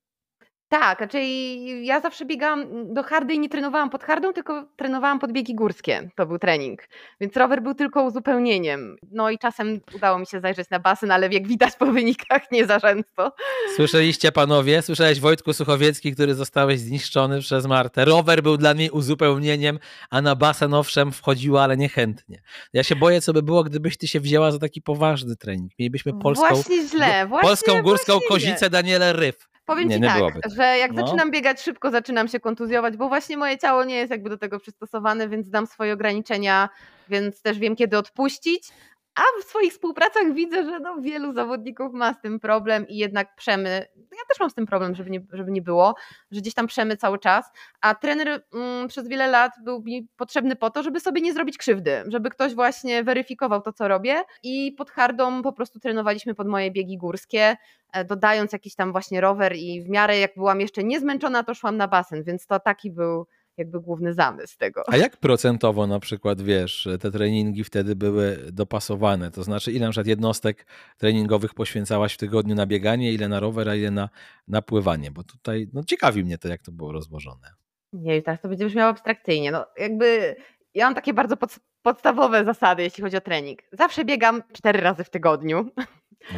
[0.80, 5.32] Tak, czyli ja zawsze biegałam do hardy i nie trenowałam pod hardą, tylko trenowałam pod
[5.32, 6.10] biegi górskie.
[6.16, 6.88] To był trening.
[7.20, 8.96] Więc rower był tylko uzupełnieniem.
[9.10, 12.66] No i czasem udało mi się zajrzeć na basen, ale jak widać po wynikach nie
[12.66, 13.32] za często.
[13.76, 14.82] Słyszeliście panowie?
[14.82, 18.04] Słyszałeś Wojtku Suchowiecki, który zostałeś zniszczony przez Martę.
[18.04, 19.78] Rower był dla mnie uzupełnieniem,
[20.10, 22.42] a na basen owszem wchodziła, ale niechętnie.
[22.72, 25.72] Ja się boję, co by było, gdybyś ty się wzięła za taki poważny trening.
[25.78, 29.53] Mielibyśmy polską, właśnie źle, właśnie, polską górską właśnie kozicę Danielę Ryf.
[29.64, 31.06] Powiem nie, ci nie tak, że jak no.
[31.06, 34.60] zaczynam biegać szybko, zaczynam się kontuzjować, bo właśnie moje ciało nie jest jakby do tego
[34.60, 36.68] przystosowane, więc znam swoje ograniczenia,
[37.08, 38.68] więc też wiem, kiedy odpuścić,
[39.14, 43.36] a w swoich współpracach widzę, że no wielu zawodników ma z tym problem i jednak
[43.36, 43.86] przemy.
[43.96, 45.94] Ja też mam z tym problem, żeby nie, żeby nie było,
[46.30, 47.52] że gdzieś tam przemy cały czas.
[47.80, 51.58] A trener mm, przez wiele lat był mi potrzebny po to, żeby sobie nie zrobić
[51.58, 54.22] krzywdy, żeby ktoś właśnie weryfikował to, co robię.
[54.42, 57.56] I pod hardą po prostu trenowaliśmy pod moje biegi górskie,
[57.92, 61.76] e, dodając jakiś tam właśnie rower i w miarę jak byłam jeszcze niezmęczona, to szłam
[61.76, 64.82] na basen, więc to taki był jakby główny zamysł tego.
[64.86, 69.30] A jak procentowo na przykład, wiesz, te treningi wtedy były dopasowane?
[69.30, 70.66] To znaczy, ile na przykład jednostek
[70.98, 74.08] treningowych poświęcałaś w tygodniu na bieganie, ile na rower, a ile na,
[74.48, 75.10] na pływanie?
[75.10, 77.54] Bo tutaj, no ciekawi mnie to, jak to było rozłożone.
[77.92, 79.50] Nie, teraz to będzie brzmiało abstrakcyjnie.
[79.50, 80.36] No jakby
[80.74, 83.62] ja mam takie bardzo pod, podstawowe zasady, jeśli chodzi o trening.
[83.72, 85.70] Zawsze biegam cztery razy w tygodniu.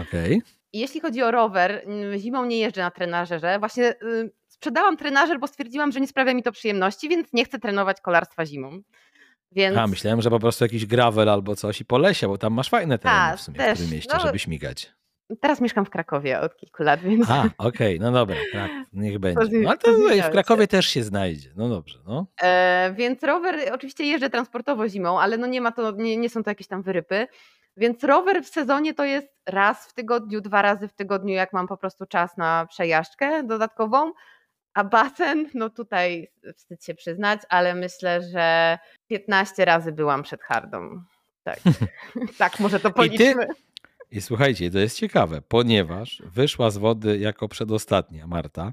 [0.03, 0.41] Okej.
[0.43, 0.57] Okay.
[0.73, 3.59] Jeśli chodzi o rower, zimą nie jeżdżę na trenażerze.
[3.59, 7.59] Właśnie y, sprzedałam trenażer, bo stwierdziłam, że nie sprawia mi to przyjemności, więc nie chcę
[7.59, 8.81] trenować kolarstwa zimą.
[9.53, 9.77] Więc...
[9.77, 12.69] A, myślałem, że po prostu jakiś gravel albo coś i po lesie, bo tam masz
[12.69, 14.93] fajne tereny A, w sumie też, w tym mieście, no, żeby śmigać.
[15.41, 17.31] Teraz mieszkam w Krakowie od kilku lat, więc...
[17.31, 19.59] A, okej, okay, no dobra, tak, niech będzie.
[19.61, 19.93] No, ale to
[20.29, 21.99] w Krakowie też się znajdzie, no dobrze.
[22.07, 22.27] No.
[22.43, 26.43] E, więc rower, oczywiście jeżdżę transportowo zimą, ale no nie ma to, nie, nie są
[26.43, 27.27] to jakieś tam wyrypy.
[27.77, 31.67] Więc rower w sezonie to jest raz w tygodniu, dwa razy w tygodniu, jak mam
[31.67, 34.13] po prostu czas na przejażdżkę dodatkową.
[34.77, 41.03] A basen, no tutaj wstyd się przyznać, ale myślę, że 15 razy byłam przed hardą.
[41.43, 41.61] Tak,
[42.39, 43.25] tak może to policzmy.
[43.25, 43.47] I, ty...
[44.11, 48.73] I słuchajcie, to jest ciekawe, ponieważ wyszła z wody jako przedostatnia Marta,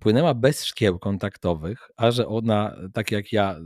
[0.00, 3.56] płynęła bez szkieł kontaktowych, a że ona, tak jak ja,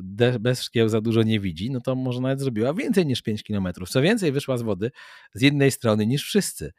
[0.40, 3.88] bez szkieł za dużo nie widzi, no to może nawet zrobiła więcej niż 5 kilometrów.
[3.88, 4.90] Co więcej, wyszła z wody
[5.34, 6.72] z jednej strony niż wszyscy.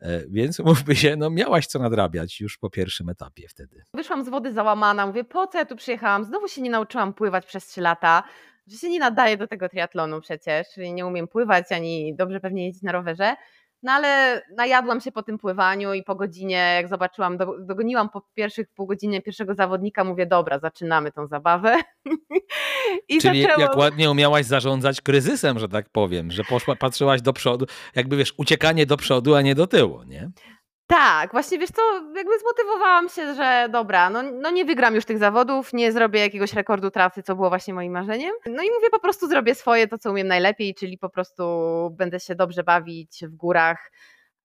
[0.00, 3.82] E, więc mówmy się, no miałaś co nadrabiać już po pierwszym etapie wtedy.
[3.94, 6.24] Wyszłam z wody załamana, mówię, po co ja tu przyjechałam?
[6.24, 8.22] Znowu się nie nauczyłam pływać przez trzy lata,
[8.66, 12.82] że się nie nadaje do tego triatlonu przecież, nie umiem pływać ani dobrze pewnie jeździć
[12.82, 13.36] na rowerze.
[13.82, 18.68] No ale najadłam się po tym pływaniu i po godzinie, jak zobaczyłam, dogoniłam po pierwszych
[18.74, 21.76] pół godzinie pierwszego zawodnika, mówię, dobra, zaczynamy tą zabawę.
[23.08, 23.60] I Czyli zaczęłam...
[23.60, 28.34] jak ładnie umiałaś zarządzać kryzysem, że tak powiem, że poszła, patrzyłaś do przodu, jakby wiesz,
[28.36, 30.30] uciekanie do przodu, a nie do tyłu, nie?
[30.86, 31.82] Tak, właśnie wiesz co,
[32.16, 36.52] jakby zmotywowałam się, że dobra, no, no nie wygram już tych zawodów, nie zrobię jakiegoś
[36.52, 38.32] rekordu trasy, co było właśnie moim marzeniem.
[38.46, 41.42] No i mówię, po prostu zrobię swoje, to co umiem najlepiej, czyli po prostu
[41.98, 43.92] będę się dobrze bawić w górach.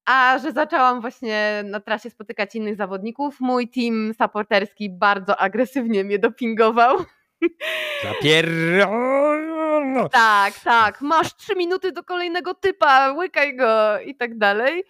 [0.06, 6.20] A że zaczęłam właśnie na trasie spotykać innych zawodników, mój team supporterski bardzo agresywnie mnie
[6.20, 6.98] dopingował.
[8.04, 8.50] Zapier.
[10.12, 14.84] Tak, tak, masz trzy minuty do kolejnego typa, łykaj go i tak dalej.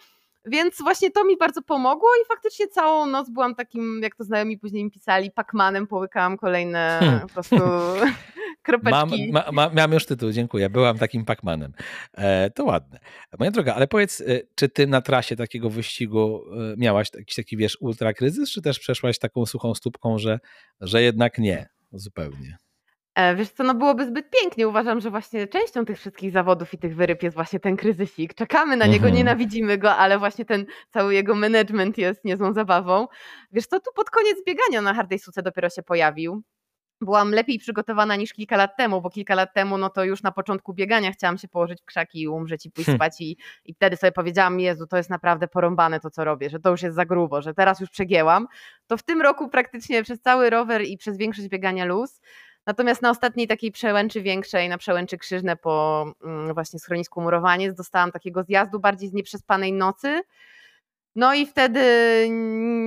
[0.45, 4.57] Więc właśnie to mi bardzo pomogło i faktycznie całą noc byłam takim, jak to znajomi
[4.57, 7.21] później mi pisali, Pacmanem, połykałam kolejne hmm.
[7.21, 7.55] po prostu
[8.63, 9.31] kropeczki.
[9.31, 10.69] Mam, ma, ma, już tytuł, dziękuję.
[10.69, 11.73] Byłam takim Pacmanem.
[12.13, 12.99] E, to ładne.
[13.39, 14.25] Moja droga, ale powiedz, e,
[14.55, 19.19] czy ty na trasie takiego wyścigu e, miałaś jakiś taki, wiesz, ultrakryzys, czy też przeszłaś
[19.19, 20.39] taką suchą stópką, że,
[20.81, 22.57] że jednak nie zupełnie?
[23.15, 24.67] E, wiesz co, no byłoby zbyt pięknie.
[24.67, 28.33] Uważam, że właśnie częścią tych wszystkich zawodów i tych wyryb jest właśnie ten kryzysik.
[28.33, 29.15] Czekamy na niego, mhm.
[29.15, 33.07] nienawidzimy go, ale właśnie ten cały jego management jest niezłą zabawą.
[33.51, 36.43] Wiesz co, tu pod koniec biegania na Hardej Suce dopiero się pojawił.
[37.01, 40.31] Byłam lepiej przygotowana niż kilka lat temu, bo kilka lat temu, no to już na
[40.31, 42.97] początku biegania chciałam się położyć w krzaki i umrzeć i pójść hmm.
[42.97, 46.59] spać i, i wtedy sobie powiedziałam, Jezu, to jest naprawdę porąbane to, co robię, że
[46.59, 48.47] to już jest za grubo, że teraz już przegięłam.
[48.87, 52.21] To w tym roku praktycznie przez cały rower i przez większość biegania luz
[52.65, 58.11] Natomiast na ostatniej takiej przełęczy większej, na przełęczy Krzyżne po mm, właśnie schronisku Murowanie, dostałam
[58.11, 60.21] takiego zjazdu bardziej z nieprzespanej nocy.
[61.15, 61.81] No i wtedy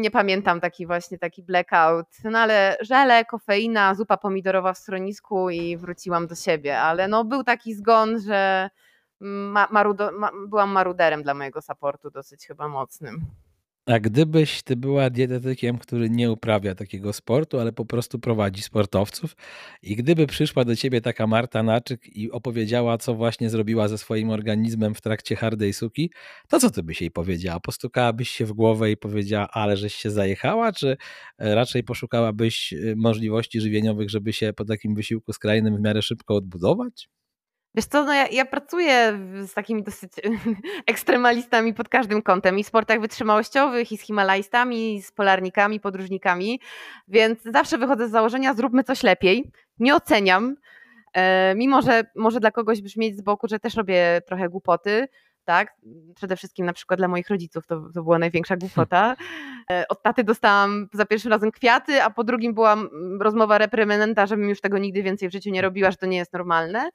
[0.00, 5.76] nie pamiętam taki właśnie taki blackout, no ale żele, kofeina, zupa pomidorowa w schronisku i
[5.76, 8.70] wróciłam do siebie, ale no był taki zgon, że
[9.20, 13.26] ma, marudo, ma, byłam maruderem dla mojego supportu dosyć chyba mocnym.
[13.86, 19.36] A gdybyś ty była dietetykiem, który nie uprawia takiego sportu, ale po prostu prowadzi sportowców
[19.82, 24.30] i gdyby przyszła do ciebie taka Marta Naczyk i opowiedziała, co właśnie zrobiła ze swoim
[24.30, 26.10] organizmem w trakcie hardej suki,
[26.48, 27.60] to co ty byś jej powiedziała?
[27.60, 30.96] Postukałabyś się w głowę i powiedziała, ale żeś się zajechała, czy
[31.38, 36.34] e, raczej poszukałabyś e, możliwości żywieniowych, żeby się po takim wysiłku skrajnym w miarę szybko
[36.34, 37.08] odbudować?
[37.74, 40.12] Wiesz co, no ja, ja, pracuję z takimi dosyć
[40.86, 46.60] ekstremalistami pod każdym kątem i w sportach wytrzymałościowych, i z himalajstami, i z polarnikami, podróżnikami,
[47.08, 49.50] więc zawsze wychodzę z założenia, zróbmy coś lepiej.
[49.78, 50.56] Nie oceniam,
[51.12, 55.08] e, mimo że może dla kogoś brzmieć z boku, że też robię trochę głupoty,
[55.44, 55.74] tak?
[56.14, 59.16] Przede wszystkim na przykład dla moich rodziców to, to była największa głupota.
[59.70, 62.76] E, od taty dostałam za pierwszym razem kwiaty, a po drugim była
[63.20, 66.32] rozmowa reprymenda, żebym już tego nigdy więcej w życiu nie robiła, że to nie jest
[66.32, 66.90] normalne.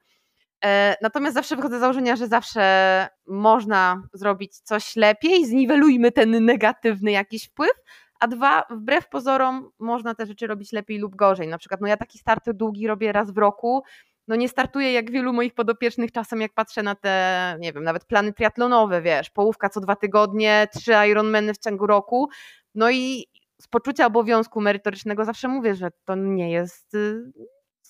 [0.65, 7.11] E, natomiast zawsze wychodzę z założenia, że zawsze można zrobić coś lepiej, zniwelujmy ten negatywny
[7.11, 7.73] jakiś wpływ,
[8.19, 11.47] a dwa, wbrew pozorom można te rzeczy robić lepiej lub gorzej.
[11.47, 13.83] Na przykład no ja taki start długi robię raz w roku,
[14.27, 18.05] no nie startuję jak wielu moich podopiecznych czasem, jak patrzę na te, nie wiem, nawet
[18.05, 22.29] plany triatlonowe, wiesz, połówka co dwa tygodnie, trzy Ironmany w ciągu roku,
[22.75, 23.25] no i
[23.61, 27.31] z poczucia obowiązku merytorycznego zawsze mówię, że to nie jest y,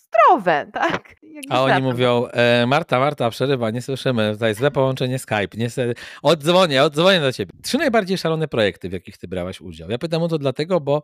[0.09, 1.15] zdrowe, tak?
[1.49, 6.01] A oni mówią, e, Marta, Marta, przerywa, nie słyszymy, tutaj złe połączenie Skype, niestety.
[6.23, 7.51] Oddzwonię, oddzwonię do ciebie.
[7.63, 9.89] Trzy najbardziej szalone projekty, w jakich ty brałaś udział.
[9.89, 11.03] Ja pytam o to dlatego, bo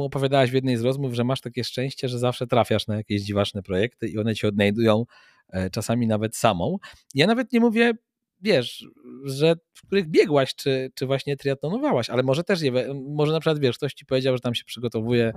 [0.00, 3.62] opowiadałaś w jednej z rozmów, że masz takie szczęście, że zawsze trafiasz na jakieś dziwaczne
[3.62, 5.04] projekty i one cię odnajdują
[5.48, 6.78] e, czasami nawet samą.
[7.14, 7.92] Ja nawet nie mówię
[8.40, 8.86] wiesz,
[9.24, 13.58] że w których biegłaś, czy, czy właśnie triatlonowałaś, ale może też, nie, może na przykład,
[13.58, 15.32] wiesz, ktoś ci powiedział, że tam się przygotowuje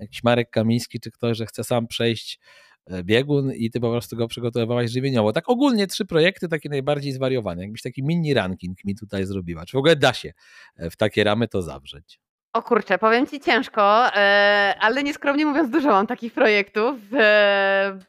[0.00, 2.40] jakiś Marek Kamiński, czy ktoś, że chce sam przejść
[2.86, 5.32] e, biegun i ty po prostu go przygotowywałaś żywieniowo.
[5.32, 7.62] Tak ogólnie trzy projekty takie najbardziej zwariowane.
[7.62, 9.66] Jakbyś taki mini ranking mi tutaj zrobiła.
[9.66, 10.32] Czy w ogóle da się
[10.76, 12.20] e, w takie ramy to zawrzeć?
[12.52, 17.00] O kurczę, powiem ci ciężko, e, ale nieskromnie mówiąc dużo mam takich projektów.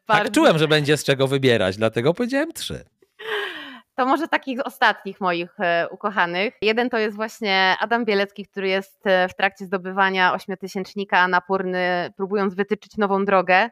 [0.05, 2.92] Tak czułem, że będzie z czego wybierać, dlatego powiedziałem trzy.
[3.95, 6.53] To może takich ostatnich moich e, ukochanych.
[6.61, 12.13] Jeden to jest właśnie Adam Bielecki, który jest e, w trakcie zdobywania ośmiotysięcznika na Pórny,
[12.17, 13.69] próbując wytyczyć nową drogę.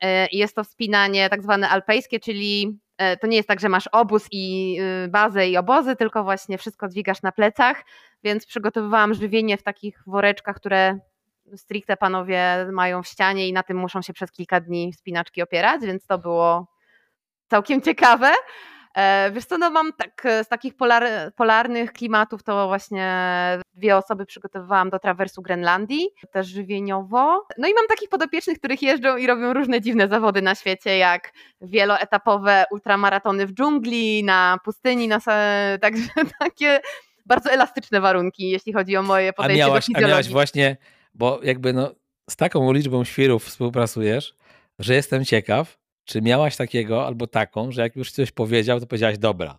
[0.00, 2.78] E, jest to wspinanie tak zwane alpejskie, czyli
[3.20, 4.78] to nie jest tak, że masz obóz i
[5.08, 7.84] bazę i obozy, tylko właśnie wszystko dźwigasz na plecach,
[8.24, 10.98] więc przygotowywałam żywienie w takich woreczkach, które
[11.56, 15.80] stricte panowie mają w ścianie i na tym muszą się przez kilka dni wspinaczki opierać,
[15.82, 16.66] więc to było
[17.50, 18.32] całkiem ciekawe.
[18.96, 21.04] E, wiesz co, no mam tak, e, z takich polar,
[21.36, 23.08] polarnych klimatów to właśnie
[23.74, 27.46] dwie osoby przygotowywałam do trawersu Grenlandii, też żywieniowo.
[27.58, 31.32] No i mam takich podopiecznych, których jeżdżą i robią różne dziwne zawody na świecie, jak
[31.60, 35.20] wieloetapowe ultramaratony w dżungli, na pustyni, na,
[35.80, 36.80] także takie
[37.26, 40.04] bardzo elastyczne warunki, jeśli chodzi o moje podejście a miałaś, do fizjologii.
[40.04, 40.76] A miałaś właśnie,
[41.14, 41.94] bo jakby no
[42.30, 44.34] z taką liczbą świrów współpracujesz,
[44.78, 49.18] że jestem ciekaw, czy miałaś takiego albo taką, że jak już coś powiedział, to powiedziałaś,
[49.18, 49.58] dobra,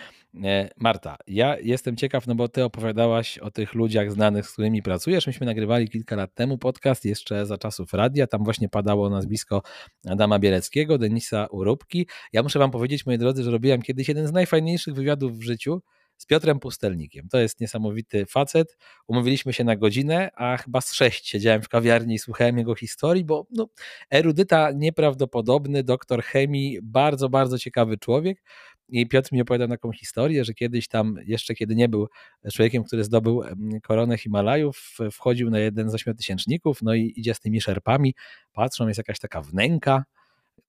[0.44, 4.82] E, Marta, ja jestem ciekaw, no bo ty opowiadałaś o tych ludziach znanych, z którymi
[4.82, 5.28] pracujesz.
[5.28, 8.28] Myśmy nagrywali kilka lat temu podcast jeszcze za czasów radia.
[8.28, 9.62] Tam właśnie padało nazwisko
[10.06, 12.08] Adama Bieleckiego, Denisa Urubki.
[12.34, 15.82] Ja muszę wam powiedzieć, moi drodzy, że robiłem kiedyś jeden z najfajniejszych wywiadów w życiu
[16.18, 17.30] z Piotrem Pustelnikiem.
[17.30, 18.78] To jest niesamowity facet.
[19.08, 23.26] Umówiliśmy się na godzinę, a chyba z sześć siedziałem w kawiarni i słuchałem jego historii,
[23.26, 23.68] bo no,
[24.12, 28.44] erudyta nieprawdopodobny, doktor chemii, bardzo, bardzo ciekawy człowiek.
[28.90, 32.08] I Piotr mi opowiadał taką historię, że kiedyś tam, jeszcze kiedy nie był
[32.54, 33.44] człowiekiem, który zdobył
[33.84, 38.16] koronę Himalajów, wchodził na jeden z ośmiotysięczników, no i idzie z tymi szerpami,
[38.54, 40.04] patrzą, jest jakaś taka wnęka,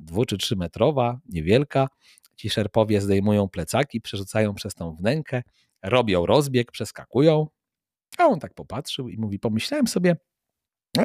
[0.01, 1.89] dwu czy trzy metrowa, niewielka,
[2.39, 5.43] Ci szerpowie zdejmują plecaki, przerzucają przez tą wnękę,
[5.83, 7.49] robią rozbieg, przeskakują.
[8.19, 10.17] A on tak popatrzył i mówi: Pomyślałem sobie,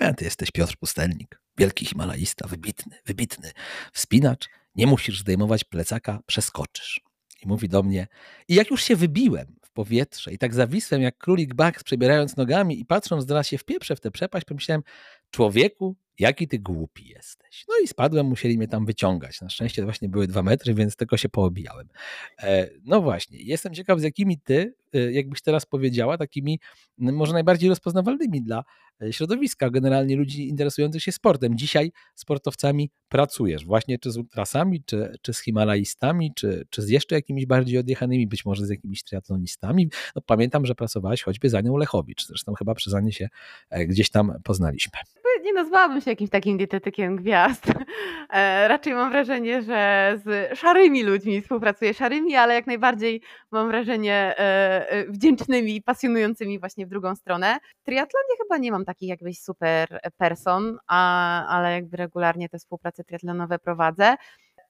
[0.01, 3.51] a ty jesteś Piotr Pustelnik, wielki himalaista, wybitny, wybitny
[3.93, 4.49] wspinacz.
[4.75, 7.01] Nie musisz zdejmować plecaka, przeskoczysz.
[7.43, 8.07] I mówi do mnie:
[8.47, 12.79] I jak już się wybiłem w powietrze i tak zawisłem jak królik Bax, przebierając nogami
[12.79, 14.84] i patrząc, zaraz się wpieprze w tę przepaść, pomyślałem:
[15.31, 17.66] Człowieku, jaki ty głupi jesteś.
[17.70, 19.41] No i spadłem, musieli mnie tam wyciągać.
[19.41, 21.88] Na szczęście właśnie były dwa metry, więc tylko się poobijałem.
[22.39, 26.59] E, no właśnie, jestem ciekaw, z jakimi ty, e, jakbyś teraz powiedziała, takimi
[26.97, 28.64] może najbardziej rozpoznawalnymi dla
[29.01, 31.57] e, środowiska, generalnie ludzi interesujących się sportem.
[31.57, 37.16] Dzisiaj sportowcami pracujesz, właśnie czy z ultrasami, czy, czy z himalaistami, czy, czy z jeszcze
[37.16, 39.89] jakimiś bardziej odjechanymi, być może z jakimiś triatlonistami.
[40.16, 43.30] No, pamiętam, że pracowałaś choćby za nią Lechowicz, zresztą chyba przez nie się
[43.88, 44.99] gdzieś tam poznaliśmy
[45.43, 47.65] nie nazwałabym się jakimś takim dietetykiem gwiazd.
[48.29, 53.21] E, raczej mam wrażenie, że z szarymi ludźmi współpracuję, szarymi, ale jak najbardziej
[53.51, 57.57] mam wrażenie e, e, wdzięcznymi, pasjonującymi właśnie w drugą stronę.
[57.81, 63.03] W triatlonie chyba nie mam takich jakbyś super person, a, ale jakby regularnie te współprace
[63.03, 64.15] triatlonowe prowadzę.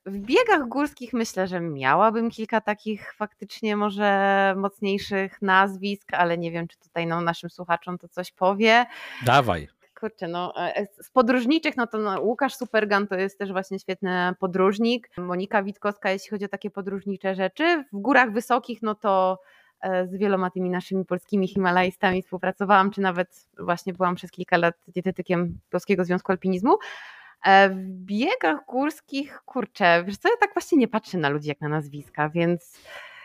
[0.06, 6.68] W biegach górskich myślę, że miałabym kilka takich faktycznie może mocniejszych nazwisk, ale nie wiem,
[6.68, 8.86] czy tutaj no, naszym słuchaczom to coś powie.
[9.26, 9.73] Dawaj
[10.04, 13.80] kurczę, no e, e, z podróżniczych, no to no, Łukasz Supergan to jest też właśnie
[13.80, 15.10] świetny podróżnik.
[15.18, 17.84] Monika Witkowska, jeśli chodzi o takie podróżnicze rzeczy.
[17.94, 19.40] W górach wysokich, no to
[19.82, 24.76] e, z wieloma tymi naszymi polskimi himalajstami współpracowałam, czy nawet właśnie byłam przez kilka lat
[24.88, 26.78] dietetykiem Polskiego Związku Alpinizmu.
[27.70, 31.70] W biegach górskich, kurczę, wiesz co, ja tak właśnie nie patrzę na ludzi jak na
[31.70, 32.80] nazwiska, więc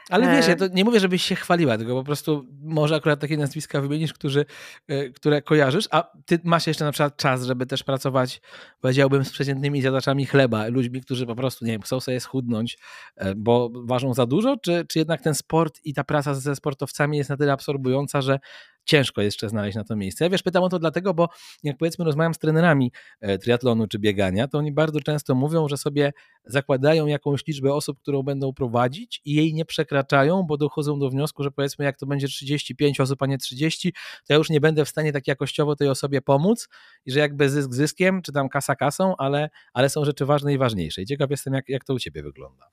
[0.09, 3.37] ale wiesz, ja to nie mówię, żebyś się chwaliła, tylko po prostu może akurat takie
[3.37, 4.45] nazwiska wymienisz, którzy,
[4.89, 8.41] e, które kojarzysz, a ty masz jeszcze na przykład czas, żeby też pracować,
[8.81, 12.79] powiedziałbym, z przeciętnymi zjadaczami chleba, ludźmi, którzy po prostu, nie wiem, chcą sobie schudnąć,
[13.17, 17.19] e, bo ważą za dużo, czy, czy jednak ten sport i ta praca ze sportowcami
[17.19, 18.39] jest na tyle absorbująca, że
[18.89, 20.24] ciężko jeszcze znaleźć na to miejsce.
[20.24, 21.28] Ja wiesz, pytam o to dlatego, bo
[21.62, 25.76] jak powiedzmy rozmawiam z trenerami e, triatlonu czy biegania, to oni bardzo często mówią, że
[25.76, 26.12] sobie
[26.45, 31.43] zakładają jakąś liczbę osób, którą będą prowadzić i jej nie przekraczają, bo dochodzą do wniosku,
[31.43, 34.84] że powiedzmy jak to będzie 35 osób, a nie 30, to ja już nie będę
[34.84, 36.68] w stanie tak jakościowo tej osobie pomóc
[37.07, 40.59] i że jakby zysk zyskiem, czy tam kasa kasą, ale, ale są rzeczy ważne i
[40.59, 41.03] ważniejsze.
[41.03, 42.70] I ciekaw jestem, jak, jak to u Ciebie wygląda.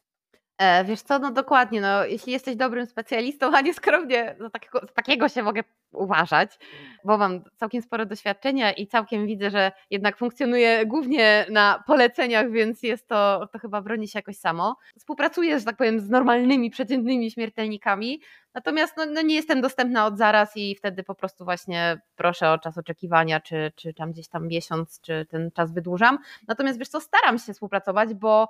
[0.58, 4.88] E, wiesz co, no dokładnie, no, jeśli jesteś dobrym specjalistą, a nieskromnie za takiego, za
[4.88, 6.60] takiego się mogę uważać,
[7.03, 12.84] bo mam całkiem spore doświadczenia i całkiem widzę, że jednak funkcjonuje głównie na poleceniach, więc
[12.84, 14.78] jest to, to chyba broni się jakoś samo.
[14.97, 18.22] Współpracuję, że tak powiem, z normalnymi, przeciętnymi śmiertelnikami,
[18.53, 22.58] natomiast no, no nie jestem dostępna od zaraz i wtedy po prostu właśnie proszę o
[22.58, 26.18] czas oczekiwania, czy, czy tam gdzieś tam miesiąc, czy ten czas wydłużam.
[26.47, 28.47] Natomiast wiesz co, staram się współpracować, bo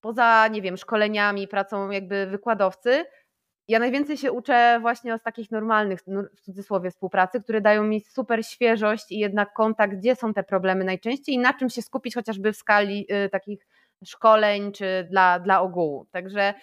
[0.00, 3.04] poza, nie wiem, szkoleniami, pracą jakby wykładowcy,
[3.68, 8.00] ja najwięcej się uczę właśnie z takich normalnych, no, w cudzysłowie, współpracy, które dają mi
[8.00, 12.14] super świeżość i jednak kontakt, gdzie są te problemy najczęściej i na czym się skupić
[12.14, 13.66] chociażby w skali y, takich
[14.04, 16.06] szkoleń czy dla, dla ogółu.
[16.12, 16.54] Także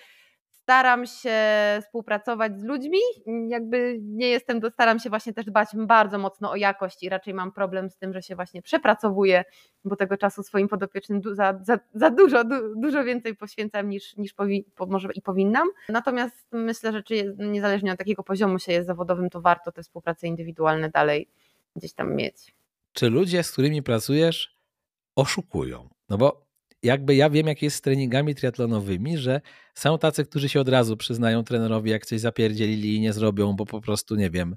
[0.66, 1.40] staram się
[1.82, 3.00] współpracować z ludźmi,
[3.48, 7.52] jakby nie jestem, staram się właśnie też dbać bardzo mocno o jakość i raczej mam
[7.52, 9.44] problem z tym, że się właśnie przepracowuję,
[9.84, 14.34] bo tego czasu swoim podopiecznym za, za, za dużo, du, dużo więcej poświęcam niż, niż
[14.34, 15.68] powi, może i powinnam.
[15.90, 20.28] Natomiast myślę, że czy niezależnie od takiego poziomu się jest zawodowym, to warto te współprace
[20.28, 21.30] indywidualne dalej
[21.76, 22.56] gdzieś tam mieć.
[22.94, 24.60] Czy ludzie, z którymi pracujesz,
[25.16, 25.90] oszukują?
[26.10, 26.45] No bo
[26.86, 29.42] jakby ja wiem, jak jest z treningami triatlonowymi, że
[29.74, 33.66] są tacy, którzy się od razu przyznają trenerowi, jak coś zapierdzielili i nie zrobią, bo
[33.66, 34.56] po prostu, nie wiem,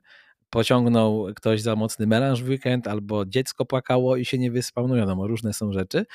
[0.50, 4.96] pociągnął ktoś za mocny melanż w weekend, albo dziecko płakało i się nie wyspał, no
[4.96, 6.06] wiadomo, różne są rzeczy,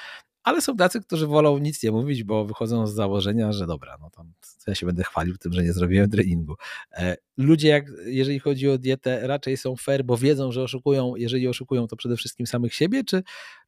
[0.44, 4.10] ale są tacy, którzy wolą nic nie mówić, bo wychodzą z założenia, że dobra, no
[4.10, 4.34] tam
[4.68, 6.56] ja się będę chwalił tym, że nie zrobiłem treningu.
[6.92, 11.16] E, ludzie, jak, jeżeli chodzi o dietę, raczej są fair, bo wiedzą, że oszukują.
[11.16, 13.24] Jeżeli oszukują, to przede wszystkim samych siebie, czy,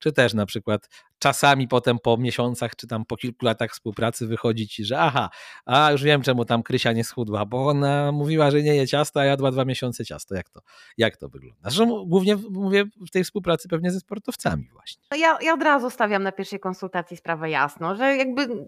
[0.05, 0.89] czy też na przykład
[1.19, 5.29] czasami potem po miesiącach, czy tam po kilku latach współpracy wychodzi ci, że aha,
[5.65, 9.19] a już wiem, czemu tam Krysia nie schudła, bo ona mówiła, że nie je ciasta,
[9.19, 10.35] a jadła dwa miesiące ciasto.
[10.35, 10.61] Jak to,
[10.97, 11.69] jak to wygląda?
[11.69, 15.03] Zresztą głównie mówię w tej współpracy pewnie ze sportowcami właśnie.
[15.17, 18.67] Ja, ja od razu stawiam na pierwszej konsultacji sprawę jasno, że jakby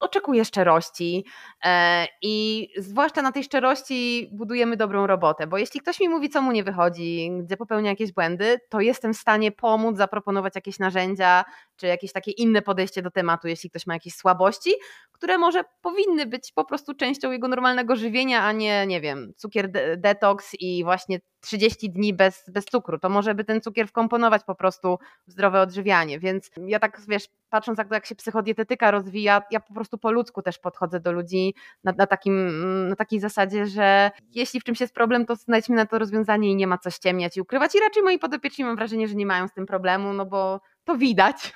[0.00, 1.24] oczekuję szczerości
[1.64, 6.42] e, i zwłaszcza na tej szczerości budujemy dobrą robotę, bo jeśli ktoś mi mówi, co
[6.42, 11.44] mu nie wychodzi, gdzie popełnia jakieś błędy, to jestem w stanie pomóc, zaproponować jakieś narzędzia,
[11.76, 14.70] czy jakieś takie inne podejście do tematu, jeśli ktoś ma jakieś słabości,
[15.12, 19.70] które może powinny być po prostu częścią jego normalnego żywienia, a nie, nie wiem, cukier
[19.70, 22.98] de detoks i właśnie 30 dni bez, bez cukru.
[22.98, 26.18] To może by ten cukier wkomponować po prostu w zdrowe odżywianie.
[26.18, 30.42] Więc ja tak, wiesz, patrząc jak, jak się psychodietetyka rozwija, ja po prostu po ludzku
[30.42, 34.94] też podchodzę do ludzi na, na, takim, na takiej zasadzie, że jeśli w czymś jest
[34.94, 37.74] problem, to znajdźmy na to rozwiązanie i nie ma co ściemniać i ukrywać.
[37.74, 40.96] I raczej moi podopieczni mam wrażenie, że nie mają z tym problemu, no bo to
[40.96, 41.52] widać.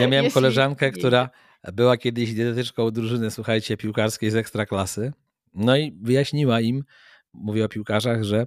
[0.00, 1.30] Ja miałem koleżankę, która
[1.72, 5.12] była kiedyś dietetyczką drużyny, słuchajcie, piłkarskiej z ekstraklasy.
[5.54, 6.84] No i wyjaśniła im,
[7.32, 8.46] mówię o piłkarzach, że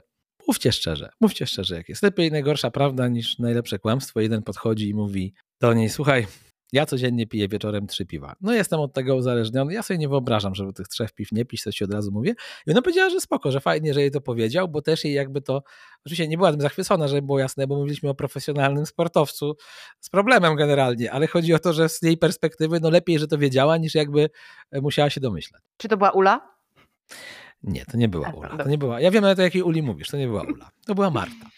[0.49, 2.03] mówcie szczerze, mówcie szczerze, jak jest.
[2.03, 4.19] Lepiej najgorsza prawda niż najlepsze kłamstwo.
[4.19, 6.27] Jeden podchodzi i mówi do niej, słuchaj,
[6.71, 8.35] ja codziennie piję wieczorem trzy piwa.
[8.41, 9.73] No jestem od tego uzależniony.
[9.73, 12.33] Ja sobie nie wyobrażam, żeby tych trzech piw nie pić, to ci od razu mówię.
[12.67, 15.41] I ona powiedziała, że spoko, że fajnie, że jej to powiedział, bo też jej jakby
[15.41, 15.63] to,
[16.05, 19.55] oczywiście nie była tym zachwycona, żeby było jasne, bo mówiliśmy o profesjonalnym sportowcu
[19.99, 23.37] z problemem generalnie, ale chodzi o to, że z jej perspektywy no lepiej, że to
[23.37, 24.29] wiedziała, niż jakby
[24.81, 25.61] musiała się domyślać.
[25.77, 26.59] Czy to była Ula?
[27.63, 28.57] Nie, to nie była Ula.
[28.57, 29.01] To nie była.
[29.01, 30.07] Ja wiem nawet o jakiej Uli mówisz.
[30.09, 30.71] To nie była Ula.
[30.85, 31.49] To była Marta.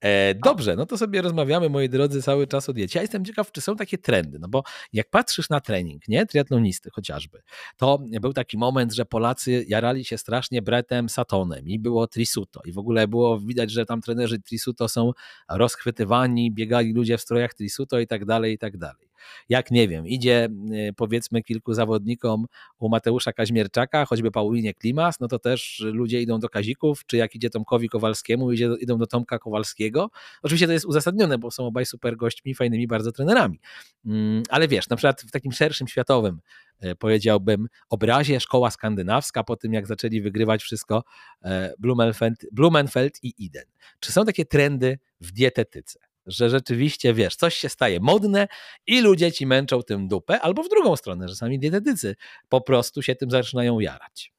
[0.00, 2.98] E, dobrze, no to sobie rozmawiamy, moi drodzy, cały czas o diecie.
[2.98, 6.90] Ja jestem ciekaw, czy są takie trendy, no bo jak patrzysz na trening, nie, triatlonisty
[6.90, 7.42] chociażby,
[7.76, 12.72] to był taki moment, że Polacy jarali się strasznie Bretem Satonem i było Trisuto i
[12.72, 15.12] w ogóle było widać, że tam trenerzy Trisuto są
[15.48, 19.07] rozchwytywani, biegali ludzie w strojach Trisuto i tak dalej, i tak dalej
[19.48, 20.48] jak nie wiem, idzie
[20.90, 22.46] y, powiedzmy kilku zawodnikom
[22.78, 27.34] u Mateusza Kaźmierczaka, choćby Paulinie Klimas, no to też ludzie idą do Kazików, czy jak
[27.34, 30.10] idzie Tomkowi Kowalskiemu, idzie, idą do Tomka Kowalskiego.
[30.42, 33.60] Oczywiście to jest uzasadnione, bo są obaj super gośćmi, fajnymi bardzo trenerami.
[34.06, 36.40] Mm, ale wiesz, na przykład w takim szerszym światowym
[36.80, 41.04] e, powiedziałbym, obrazie szkoła skandynawska po tym, jak zaczęli wygrywać wszystko
[41.42, 43.64] e, Blumenfeld, Blumenfeld i Iden.
[44.00, 46.07] Czy są takie trendy w dietetyce?
[46.28, 48.48] Że rzeczywiście, wiesz, coś się staje modne
[48.86, 52.16] i ludzie ci męczą tym dupę, albo w drugą stronę, że sami dietetycy
[52.48, 54.32] po prostu się tym zaczynają jarać.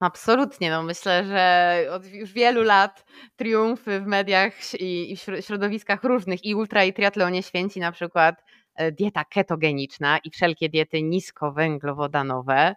[0.00, 3.04] Absolutnie, no myślę, że od już wielu lat
[3.36, 8.92] triumfy w mediach i, w środowiskach różnych i ultra i triatlonie święci na przykład e,
[8.92, 12.74] dieta ketogeniczna i wszelkie diety niskowęglowodanowe.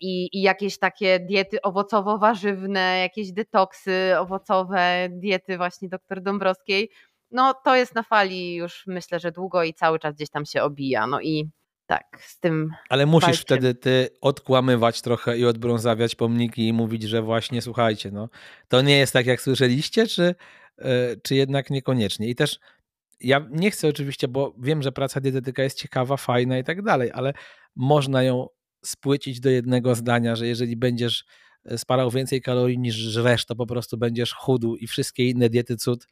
[0.00, 6.90] I, i, jakieś takie diety owocowo-warzywne, jakieś detoksy owocowe, diety właśnie dr Dąbrowskiej.
[7.30, 10.62] No to jest na fali już myślę, że długo i cały czas gdzieś tam się
[10.62, 11.06] obija.
[11.06, 11.50] No i
[11.86, 12.70] tak, z tym.
[12.88, 18.28] Ale musisz wtedy ty odkłamywać trochę i odbrązawiać pomniki i mówić, że właśnie słuchajcie, no
[18.68, 20.34] to nie jest tak, jak słyszeliście, czy,
[20.78, 22.28] e, czy jednak niekoniecznie.
[22.28, 22.58] I też
[23.20, 27.10] ja nie chcę oczywiście, bo wiem, że praca dietetyka jest ciekawa, fajna i tak dalej,
[27.14, 27.32] ale
[27.76, 28.46] można ją
[28.84, 31.24] spłycić do jednego zdania, że jeżeli będziesz
[31.64, 35.76] e, spalał więcej kalorii niż żresz, to po prostu będziesz chudł i wszystkie inne diety
[35.76, 36.06] cud,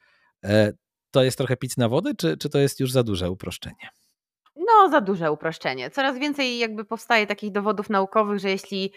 [0.45, 0.73] e,
[1.11, 3.89] to jest trochę pic na wodę, czy, czy to jest już za duże uproszczenie?
[4.57, 5.91] No, za duże uproszczenie.
[5.91, 8.93] Coraz więcej jakby powstaje takich dowodów naukowych, że jeśli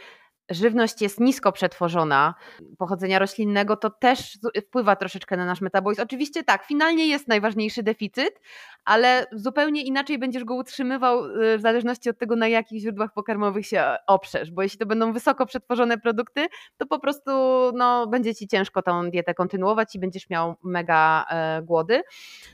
[0.49, 2.33] żywność jest nisko przetworzona,
[2.77, 4.37] pochodzenia roślinnego, to też
[4.67, 6.01] wpływa troszeczkę na nasz metabolizm.
[6.01, 8.41] Oczywiście tak, finalnie jest najważniejszy deficyt,
[8.85, 13.67] ale zupełnie inaczej będziesz go utrzymywał y, w zależności od tego, na jakich źródłach pokarmowych
[13.67, 17.31] się oprzesz, bo jeśli to będą wysoko przetworzone produkty, to po prostu
[17.75, 22.01] no, będzie ci ciężko tą dietę kontynuować i będziesz miał mega e, głody.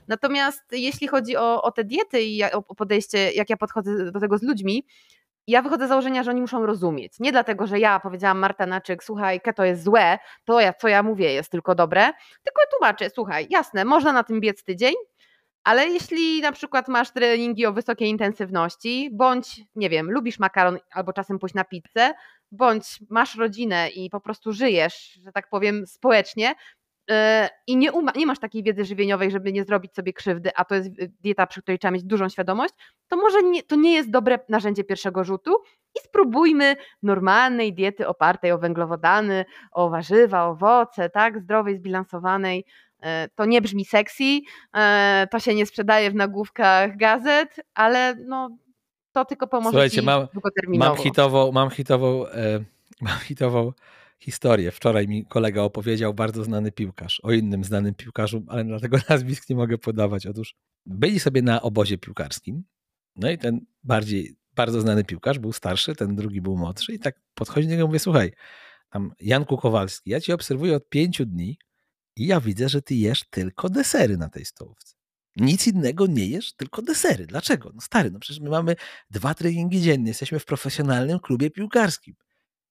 [0.08, 4.38] Natomiast jeśli chodzi o, o te diety i o podejście, jak ja podchodzę do tego
[4.38, 4.86] z ludźmi,
[5.48, 7.14] ja wychodzę z założenia, że oni muszą rozumieć.
[7.20, 11.04] Nie dlatego, że ja powiedziałam Marta Naczyk, słuchaj, keto jest złe, to ja, co ja
[11.04, 12.02] mówię jest tylko dobre,
[12.44, 14.94] tylko tłumaczę, słuchaj, jasne, można na tym biec tydzień,
[15.64, 21.14] ale jeśli na przykład masz treningi o wysokiej intensywności, bądź, nie wiem, lubisz makaron albo
[21.14, 22.14] czasem pójść na pizzę,
[22.52, 26.56] bądź masz rodzinę i po prostu żyjesz, że tak powiem, społecznie,
[27.68, 30.90] i nie, nie, masz takiej wiedzy żywieniowej, żeby nie zrobić sobie krzywdy, a to jest
[31.22, 32.74] dieta, przy której trzeba mieć dużą świadomość,
[33.08, 35.52] to może nie, to nie jest dobre narzędzie pierwszego rzutu
[35.96, 42.66] i spróbujmy normalnej diety opartej o węglowodany, o warzywa, owoce, tak, zdrowej, zbilansowanej,
[43.02, 44.40] E, to nie brzmi sexy,
[44.74, 48.50] e, to się nie sprzedaje w nagłówkach gazet, ale no,
[49.12, 50.96] to tylko pomoże Słuchajcie, ci mam, długoterminowo.
[50.96, 52.60] Mam hitową, mam hitową, e,
[53.02, 53.72] mam hitową
[54.22, 54.72] historię.
[54.72, 59.56] Wczoraj mi kolega opowiedział, bardzo znany piłkarz, o innym znanym piłkarzu, ale dlatego nazwisk nie
[59.56, 60.26] mogę podawać.
[60.26, 60.56] Otóż
[60.86, 62.64] byli sobie na obozie piłkarskim,
[63.16, 67.22] no i ten bardziej, bardzo znany piłkarz był starszy, ten drugi był młodszy i tak
[67.34, 68.32] podchodzi do niego i mówię, słuchaj,
[68.90, 71.58] tam Janku Kowalski, ja cię obserwuję od pięciu dni,
[72.16, 74.96] i ja widzę, że ty jesz tylko desery na tej stołówce.
[75.36, 77.28] Nic innego nie jesz, tylko desery.
[77.28, 77.72] Dlaczego?
[77.74, 78.76] No stary, no przecież my mamy
[79.10, 82.16] dwa treningi dziennie, jesteśmy w profesjonalnym klubie piłkarskim.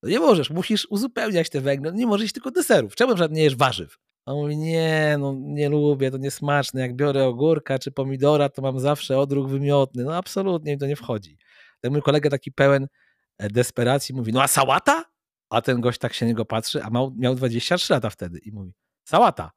[0.02, 2.94] No nie możesz, musisz uzupełniać te węgle, no nie możesz tylko deserów.
[2.94, 3.98] Czemu żadnie nie jesz warzyw?
[4.26, 6.80] A on mówi, nie, no nie lubię, to niesmaczne.
[6.80, 10.04] Jak biorę ogórka czy pomidora, to mam zawsze odruch wymiotny.
[10.04, 11.38] No absolutnie mi to nie wchodzi.
[11.80, 12.86] Tak mój kolega taki pełen
[13.38, 15.04] e, desperacji mówi, no a sałata?
[15.50, 18.72] A ten gość tak się na niego patrzy, a miał 23 lata wtedy i mówi,
[19.04, 19.50] Sałata.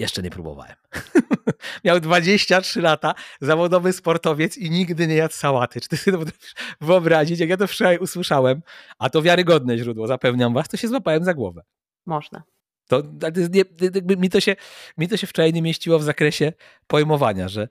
[0.00, 0.76] Jeszcze nie próbowałem.
[1.84, 5.80] Miał 23 lata, zawodowy sportowiec i nigdy nie jadł sałaty.
[5.80, 8.62] Czy ty sobie potrafisz wyobrazić, jak ja to wczoraj usłyszałem,
[8.98, 11.62] a to wiarygodne źródło, zapewniam was, to się złapałem za głowę.
[12.06, 12.42] Można.
[12.88, 13.02] To,
[13.50, 13.62] nie,
[14.16, 14.56] mi, to się,
[14.98, 16.52] mi to się wczoraj nie mieściło w zakresie
[16.86, 17.68] pojmowania, że,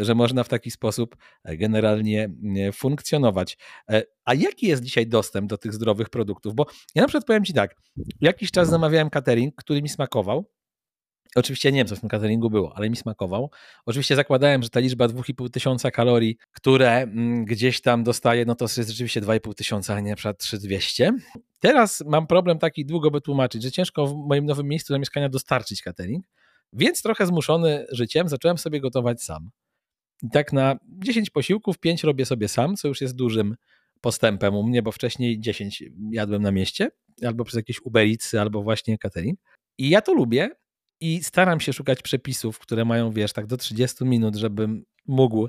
[0.00, 2.30] że można w taki sposób generalnie
[2.72, 3.58] funkcjonować.
[3.90, 6.54] E, a jaki jest dzisiaj dostęp do tych zdrowych produktów?
[6.54, 7.76] Bo ja na przykład powiem Ci tak,
[8.20, 10.50] jakiś czas zamawiałem catering, który mi smakował,
[11.36, 13.50] Oczywiście nie wiem, co w tym cateringu było, ale mi smakował.
[13.86, 18.64] Oczywiście zakładałem, że ta liczba 2,5 tysiąca kalorii, które mm, gdzieś tam dostaję, no to
[18.64, 21.12] jest rzeczywiście 2,5 tysiąca, a nie na przykład 3200.
[21.60, 25.82] Teraz mam problem taki, długo by tłumaczyć, że ciężko w moim nowym miejscu zamieszkania dostarczyć
[25.82, 26.24] catering,
[26.72, 29.50] więc trochę zmuszony życiem zacząłem sobie gotować sam.
[30.22, 33.56] I tak na 10 posiłków 5 robię sobie sam, co już jest dużym
[34.00, 36.90] postępem u mnie, bo wcześniej 10 jadłem na mieście,
[37.26, 39.38] albo przez jakieś Ubericy, albo właśnie catering.
[39.78, 40.50] I ja to lubię,
[41.00, 45.48] i staram się szukać przepisów, które mają, wiesz, tak do 30 minut, żebym mógł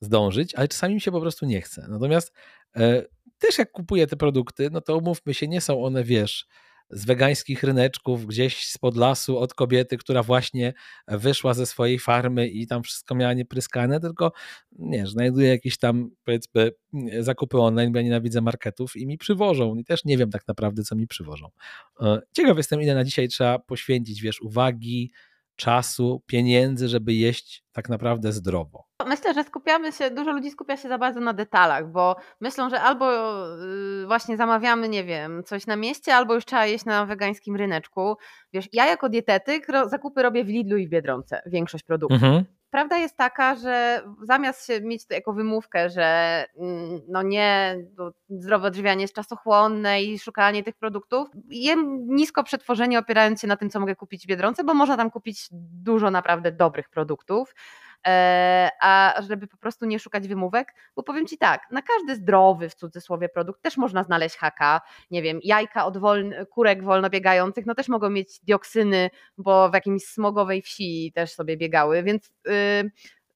[0.00, 1.86] zdążyć, ale czasami mi się po prostu nie chce.
[1.88, 2.32] Natomiast
[2.76, 3.04] e,
[3.38, 6.46] też jak kupuję te produkty, no to umówmy się, nie są one, wiesz,
[6.90, 10.72] z wegańskich ryneczków, gdzieś spod lasu od kobiety, która właśnie
[11.08, 14.32] wyszła ze swojej farmy i tam wszystko miała niepryskane, tylko
[14.72, 16.70] nie, znajduje jakieś tam powiedzmy
[17.20, 20.82] zakupy online, bo ja nienawidzę marketów i mi przywożą i też nie wiem tak naprawdę,
[20.82, 21.48] co mi przywożą.
[22.00, 25.12] E, ciekaw jestem, ile na dzisiaj trzeba poświęcić, wiesz, uwagi,
[25.58, 28.84] czasu, pieniędzy, żeby jeść tak naprawdę zdrowo.
[29.06, 32.80] Myślę, że skupiamy się, dużo ludzi skupia się za bardzo na detalach, bo myślą, że
[32.80, 33.06] albo
[34.02, 38.16] y, właśnie zamawiamy, nie wiem, coś na mieście, albo już trzeba jeść na wegańskim ryneczku.
[38.52, 42.22] Wiesz, ja jako dietetyk zakupy robię w Lidlu i w Biedronce, większość produktów.
[42.22, 42.44] Mhm.
[42.70, 47.76] Prawda jest taka, że zamiast mieć to jako wymówkę, że mm, no nie,
[48.30, 53.70] zdrowe odżywianie jest czasochłonne i szukanie tych produktów, jem nisko przetworzenie opierając się na tym,
[53.70, 55.48] co mogę kupić w Biedronce, bo można tam kupić
[55.82, 57.54] dużo naprawdę dobrych produktów.
[58.06, 62.68] E, a żeby po prostu nie szukać wymówek, bo powiem Ci tak, na każdy zdrowy
[62.68, 64.80] w cudzysłowie produkt też można znaleźć haka,
[65.10, 69.74] nie wiem, jajka od woln- kurek wolno biegających, no też mogą mieć dioksyny, bo w
[69.74, 72.90] jakimś smogowej wsi też sobie biegały, więc yy,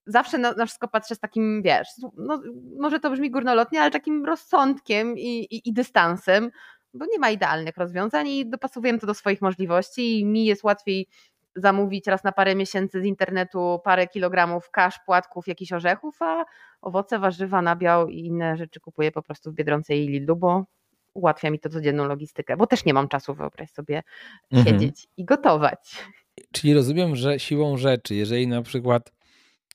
[0.05, 1.87] zawsze na, na, wszystko patrzę z takim, wiesz,
[2.17, 2.41] no,
[2.79, 6.51] może to brzmi górnolotnie, ale takim rozsądkiem i, i, i dystansem,
[6.93, 11.07] bo nie ma idealnych rozwiązań i dopasowujemy to do swoich możliwości i mi jest łatwiej
[11.55, 16.45] zamówić raz na parę miesięcy z internetu parę kilogramów kasz, płatków, jakichś orzechów, a
[16.81, 20.65] owoce, warzywa, nabiał i inne rzeczy kupuję po prostu w Biedronce i Lidlu, bo
[21.13, 24.03] ułatwia mi to codzienną logistykę, bo też nie mam czasu, wyobraź sobie,
[24.51, 24.79] mhm.
[24.79, 26.03] siedzieć i gotować.
[26.51, 29.11] Czyli rozumiem, że siłą rzeczy, jeżeli na przykład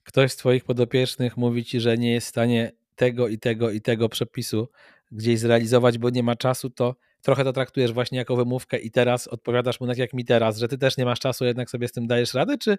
[0.04, 3.80] ktoś z Twoich podopiecznych mówi Ci, że nie jest w stanie tego i tego i
[3.80, 4.68] tego przepisu
[5.12, 6.94] gdzieś zrealizować, bo nie ma czasu, to
[7.28, 10.68] trochę to traktujesz właśnie jako wymówkę i teraz odpowiadasz mu tak jak mi teraz, że
[10.68, 12.76] ty też nie masz czasu, jednak sobie z tym dajesz radę, czy,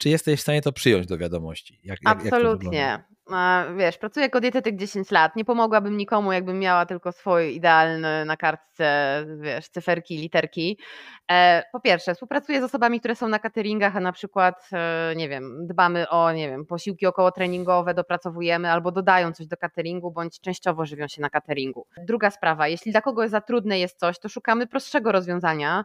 [0.00, 1.80] czy jesteś w stanie to przyjąć do wiadomości?
[1.84, 2.78] Jak, Absolutnie.
[2.78, 3.10] Jak
[3.76, 8.36] wiesz, pracuję jako dietetyk 10 lat, nie pomogłabym nikomu, jakbym miała tylko swoje idealne na
[8.36, 10.78] kartce, wiesz, cyferki, literki.
[11.30, 15.28] E, po pierwsze, współpracuję z osobami, które są na cateringach, a na przykład, e, nie
[15.28, 20.40] wiem, dbamy o, nie wiem, posiłki około treningowe, dopracowujemy albo dodają coś do cateringu, bądź
[20.40, 21.86] częściowo żywią się na cateringu.
[22.06, 25.84] Druga sprawa, jeśli dla kogoś za trudne jest coś, to szukamy prostszego rozwiązania,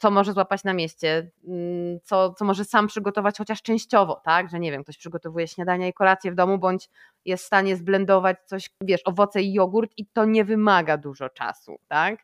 [0.00, 4.50] co może złapać na mieście, mm, co, co może sam przygotować chociaż częściowo, tak?
[4.50, 6.88] Że nie wiem, ktoś przygotowuje śniadania i kolację w domu, bądź
[7.24, 11.78] jest w stanie zblendować coś, wiesz, owoce i jogurt i to nie wymaga dużo czasu,
[11.88, 12.20] tak?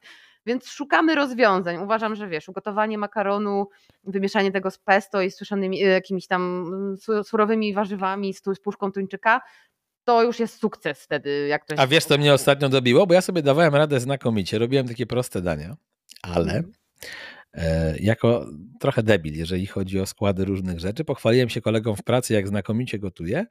[0.46, 1.76] Więc szukamy rozwiązań.
[1.76, 3.68] Uważam, że wiesz, ugotowanie makaronu,
[4.04, 6.42] wymieszanie tego z pesto i z suszonymi, y, jakimiś tam
[7.02, 9.40] mm, surowymi warzywami, z, z puszką tuńczyka,
[10.04, 11.46] to już jest sukces wtedy.
[11.48, 13.06] Jak A wiesz, co mnie ostatnio dobiło?
[13.06, 15.76] Bo ja sobie dawałem radę znakomicie, robiłem takie proste dania,
[16.22, 16.52] ale.
[16.52, 16.62] E,
[18.00, 18.46] jako
[18.80, 21.04] trochę debil, jeżeli chodzi o składy różnych rzeczy.
[21.04, 23.46] Pochwaliłem się kolegom w pracy, jak znakomicie gotuję.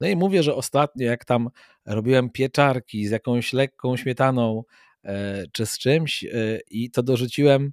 [0.00, 1.50] No i mówię, że ostatnio, jak tam
[1.86, 4.62] robiłem pieczarki z jakąś lekką śmietaną
[5.04, 6.28] e, czy z czymś, e,
[6.70, 7.72] i to dorzuciłem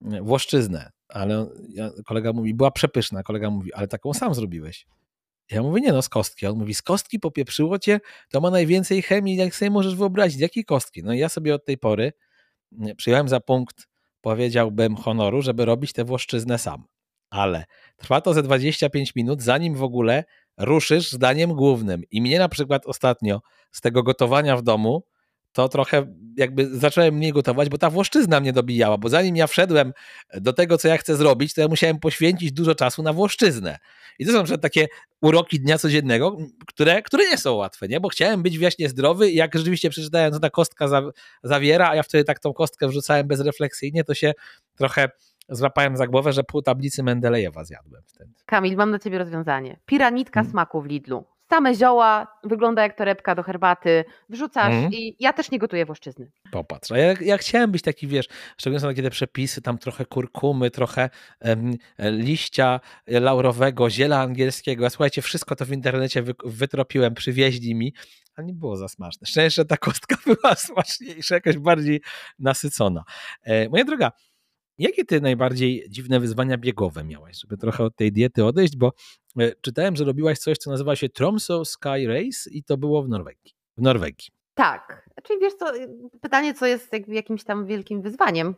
[0.00, 1.46] włoszczyznę, ale
[2.06, 3.22] kolega mówi, była przepyszna.
[3.22, 4.86] Kolega mówi, ale taką sam zrobiłeś.
[5.50, 6.46] Ja mówię, nie no, z kostki.
[6.46, 8.00] On mówi, z kostki popieprzyło cię,
[8.30, 10.40] to ma najwięcej chemii, jak sobie możesz wyobrazić.
[10.40, 11.02] Jakiej kostki?
[11.02, 12.12] No i ja sobie od tej pory
[12.96, 13.88] przyjąłem za punkt
[14.24, 16.84] powiedziałbym, honoru, żeby robić tę włoszczyznę sam.
[17.30, 17.64] Ale
[17.96, 20.24] trwa to ze 25 minut, zanim w ogóle
[20.58, 22.02] ruszysz zdaniem głównym.
[22.10, 23.40] I mnie na przykład ostatnio
[23.72, 25.02] z tego gotowania w domu
[25.54, 29.92] to trochę jakby zacząłem mniej gotować, bo ta włoszczyzna mnie dobijała, bo zanim ja wszedłem
[30.34, 33.78] do tego, co ja chcę zrobić, to ja musiałem poświęcić dużo czasu na włoszczyznę.
[34.18, 34.86] I to są takie
[35.22, 36.36] uroki dnia codziennego,
[36.66, 38.00] które, które nie są łatwe, nie?
[38.00, 41.02] bo chciałem być właśnie zdrowy i jak rzeczywiście przeczytałem, co ta kostka za,
[41.42, 44.32] zawiera, a ja wtedy tak tą kostkę wrzucałem bezrefleksyjnie, to się
[44.76, 45.08] trochę
[45.48, 48.30] złapałem za głowę, że pół tablicy Mendelejewa zjadłem wtedy.
[48.46, 49.80] Kamil, mam dla ciebie rozwiązanie.
[49.86, 50.50] Piranitka hmm.
[50.50, 54.92] smaku w Lidlu same zioła, wygląda jak torebka do herbaty, wrzucasz mm.
[54.92, 56.30] i ja też nie gotuję włoszczyzny.
[56.50, 58.26] Popatrz, a ja, ja chciałem być taki, wiesz,
[58.58, 64.90] szczególnie są takie te przepisy, tam trochę kurkumy, trochę em, liścia laurowego, ziela angielskiego, a
[64.90, 67.94] słuchajcie, wszystko to w internecie wy, wytropiłem, przywieźli mi,
[68.36, 69.26] a nie było za smaczne.
[69.26, 72.00] Szczęście, że ta kostka była smaczniejsza, jakaś bardziej
[72.38, 73.04] nasycona.
[73.42, 74.12] E, moja droga,
[74.78, 78.92] Jakie ty najbardziej dziwne wyzwania biegowe miałaś, żeby trochę od tej diety odejść, bo
[79.38, 83.08] e, czytałem, że robiłaś coś, co nazywa się Tromso Sky Race i to było w
[83.08, 83.52] Norwegii.
[83.76, 84.28] W Norwegii.
[84.54, 85.10] Tak.
[85.22, 85.72] Czyli wiesz co,
[86.20, 88.54] pytanie, co jest jakimś tam wielkim wyzwaniem,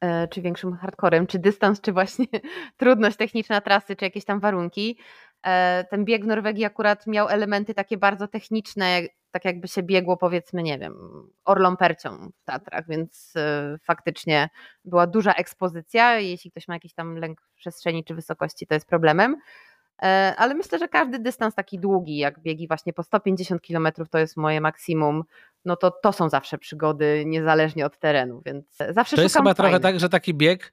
[0.00, 2.26] e, czy większym hardcorem, czy dystans, czy właśnie
[2.76, 4.98] trudność techniczna trasy, czy jakieś tam warunki.
[5.46, 10.16] E, ten bieg w Norwegii akurat miał elementy takie bardzo techniczne, tak jakby się biegło
[10.16, 10.94] powiedzmy, nie wiem,
[11.44, 14.48] orlą percią w Tatrach, więc e, faktycznie
[14.84, 16.18] była duża ekspozycja.
[16.18, 19.36] Jeśli ktoś ma jakiś tam lęk przestrzeni czy wysokości, to jest problemem.
[20.02, 24.18] E, ale myślę, że każdy dystans taki długi, jak biegi właśnie po 150 km to
[24.18, 25.24] jest moje maksimum,
[25.64, 29.80] no to to są zawsze przygody, niezależnie od terenu, więc zawsze To jest chyba trochę
[29.80, 30.72] tak, że taki bieg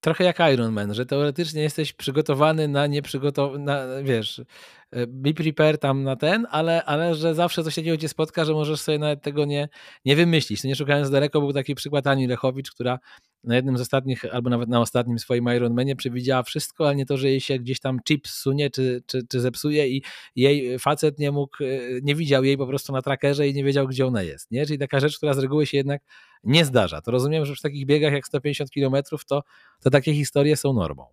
[0.00, 3.72] trochę jak Iron Man, że teoretycznie jesteś przygotowany na nieprzygotowany,
[4.02, 4.42] wiesz,
[4.90, 8.52] e, be prepare tam na ten, ale, ale że zawsze coś takiego cię spotka, że
[8.52, 9.68] możesz sobie nawet tego nie,
[10.04, 10.62] nie wymyślić.
[10.62, 12.98] To nie szukając daleko, był taki przykład Ani Lechowicz, która
[13.44, 17.16] na jednym z ostatnich, albo nawet na ostatnim swoim Ironmanie przewidziała wszystko, ale nie to,
[17.16, 20.02] że jej się gdzieś tam chip sunie, czy, czy, czy zepsuje i
[20.36, 21.66] jej facet nie mógł, e,
[22.02, 24.66] nie widział jej po prostu na trackerze i nie wiedział, gdzie ona jest, nie?
[24.66, 26.02] Czyli taka rzecz, która z reguły się jednak
[26.44, 27.00] nie zdarza.
[27.00, 29.42] To rozumiem, że w takich biegach jak 150 km to,
[29.80, 31.06] to takie historie są normą.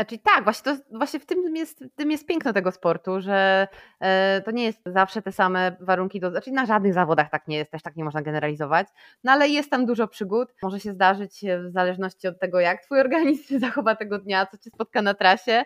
[0.00, 3.68] Znaczy tak, właśnie, to, właśnie w tym jest, tym jest piękno tego sportu, że
[4.00, 7.56] e, to nie jest zawsze te same warunki, do, znaczy na żadnych zawodach tak nie
[7.56, 8.88] jest, też tak nie można generalizować,
[9.24, 13.00] no ale jest tam dużo przygód, może się zdarzyć w zależności od tego, jak twój
[13.06, 15.64] organizm zachowa tego dnia, co cię spotka na trasie.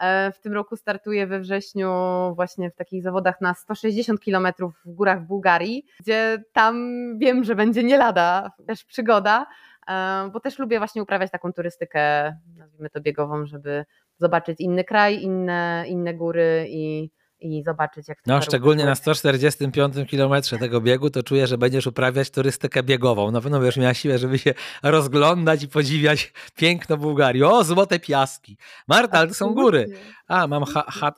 [0.00, 1.90] E, w tym roku startuję we wrześniu
[2.34, 4.48] właśnie w takich zawodach na 160 km
[4.84, 6.74] w górach Bułgarii, gdzie tam
[7.18, 9.46] wiem, że będzie nie lada też przygoda,
[9.88, 13.84] E, bo też lubię właśnie uprawiać taką turystykę, nazwijmy to biegową, żeby
[14.18, 17.10] zobaczyć inny kraj, inne, inne góry i,
[17.44, 21.86] i zobaczyć, jak to No, szczególnie na 145 kilometrze tego biegu, to czuję, że będziesz
[21.86, 23.30] uprawiać turystykę biegową.
[23.30, 27.42] Na pewno będziesz miała siłę, żeby się rozglądać i podziwiać piękno Bułgarii.
[27.42, 28.56] O, złote piaski.
[28.88, 29.86] Marta, ale to są góry.
[30.26, 31.12] A, mam ha, ha,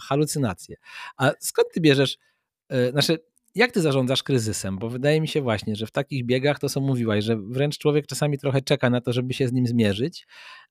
[0.00, 0.76] halucynacje.
[1.16, 2.18] A skąd ty bierzesz,
[2.70, 3.18] yy, znaczy
[3.54, 4.78] jak ty zarządzasz kryzysem?
[4.78, 8.06] Bo wydaje mi się właśnie, że w takich biegach to co mówiłaś, że wręcz człowiek
[8.06, 10.26] czasami trochę czeka na to, żeby się z nim zmierzyć,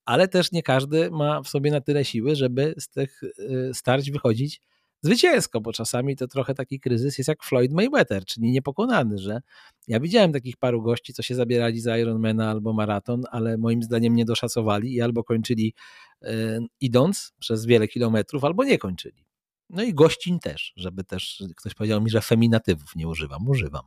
[0.06, 4.12] ale też nie każdy ma w sobie na tyle siły, żeby z tych y, starć
[4.12, 4.62] wychodzić
[5.02, 9.42] zwycięsko, bo czasami to trochę taki kryzys jest jak Floyd Mayweather, czyli niepokonany, że
[9.88, 14.16] ja widziałem takich paru gości, co się zabierali za Ironmana albo maraton, ale moim zdaniem
[14.16, 15.74] nie doszacowali i albo kończyli
[16.24, 16.28] y,
[16.82, 19.26] idąc przez wiele kilometrów, albo nie kończyli.
[19.70, 23.48] No i gościń też, żeby też ktoś powiedział mi, że feminatywów nie używam.
[23.48, 23.84] Używam.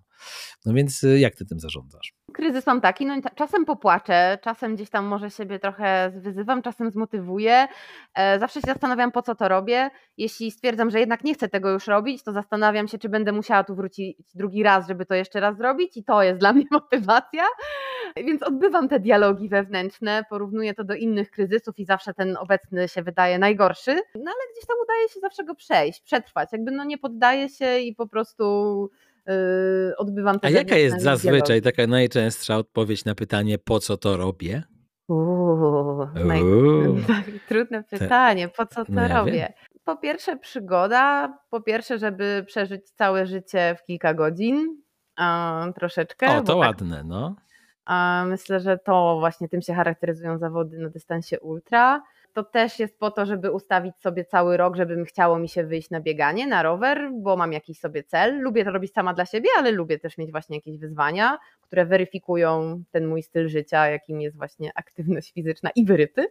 [0.67, 2.15] No więc y, jak ty tym zarządzasz?
[2.33, 7.67] Kryzys mam taki, no czasem popłaczę, czasem gdzieś tam może siebie trochę wyzywam, czasem zmotywuję.
[8.15, 9.91] E, zawsze się zastanawiam, po co to robię.
[10.17, 13.65] Jeśli stwierdzam, że jednak nie chcę tego już robić, to zastanawiam się, czy będę musiała
[13.65, 17.45] tu wrócić drugi raz, żeby to jeszcze raz zrobić i to jest dla mnie motywacja.
[18.17, 23.03] Więc odbywam te dialogi wewnętrzne, porównuję to do innych kryzysów i zawsze ten obecny się
[23.03, 26.49] wydaje najgorszy, no ale gdzieś tam udaje się zawsze go przejść, przetrwać.
[26.53, 28.91] Jakby no nie poddaję się i po prostu
[29.97, 34.63] odbywam te A jaka jest zazwyczaj taka najczęstsza odpowiedź na pytanie, po co to robię?
[35.09, 36.41] Uuu, naj...
[37.49, 39.33] trudne pytanie, po co to no ja robię?
[39.33, 39.53] Wiem.
[39.85, 44.83] Po pierwsze przygoda, po pierwsze, żeby przeżyć całe życie w kilka godzin,
[45.75, 46.27] troszeczkę.
[46.37, 47.37] O, to tak ładne, tak, no.
[48.27, 52.03] Myślę, że to właśnie tym się charakteryzują zawody na dystansie ultra
[52.35, 55.91] to też jest po to, żeby ustawić sobie cały rok, żeby chciało mi się wyjść
[55.91, 58.41] na bieganie, na rower, bo mam jakiś sobie cel.
[58.41, 62.83] Lubię to robić sama dla siebie, ale lubię też mieć właśnie jakieś wyzwania, które weryfikują
[62.91, 66.27] ten mój styl życia, jakim jest właśnie aktywność fizyczna i wyryty.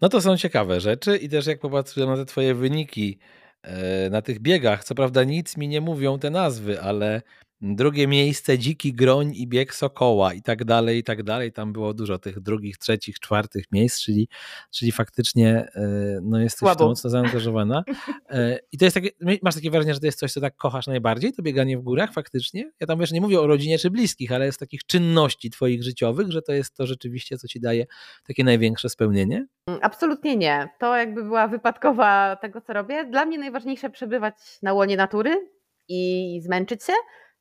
[0.00, 3.18] No to są ciekawe rzeczy i też jak popatrzę na te twoje wyniki
[3.62, 7.22] e, na tych biegach, co prawda nic mi nie mówią te nazwy, ale
[7.62, 11.52] Drugie miejsce Dziki Groń i Bieg Sokoła i tak dalej, i tak dalej.
[11.52, 14.28] Tam było dużo tych drugich, trzecich, czwartych miejsc, czyli,
[14.70, 16.74] czyli faktycznie e, no, jesteś Słabo.
[16.74, 17.84] w to mocno zaangażowana.
[18.30, 19.10] E, I to jest takie,
[19.42, 22.12] masz takie wrażenie, że to jest coś, co tak kochasz najbardziej, to bieganie w górach
[22.12, 22.70] faktycznie?
[22.80, 26.32] Ja tam wiesz, nie mówię o rodzinie czy bliskich, ale z takich czynności twoich życiowych,
[26.32, 27.86] że to jest to rzeczywiście, co ci daje
[28.26, 29.46] takie największe spełnienie?
[29.66, 30.68] Mm, absolutnie nie.
[30.78, 33.04] To jakby była wypadkowa tego, co robię.
[33.04, 35.50] Dla mnie najważniejsze przebywać na łonie natury
[35.88, 36.92] i zmęczyć się,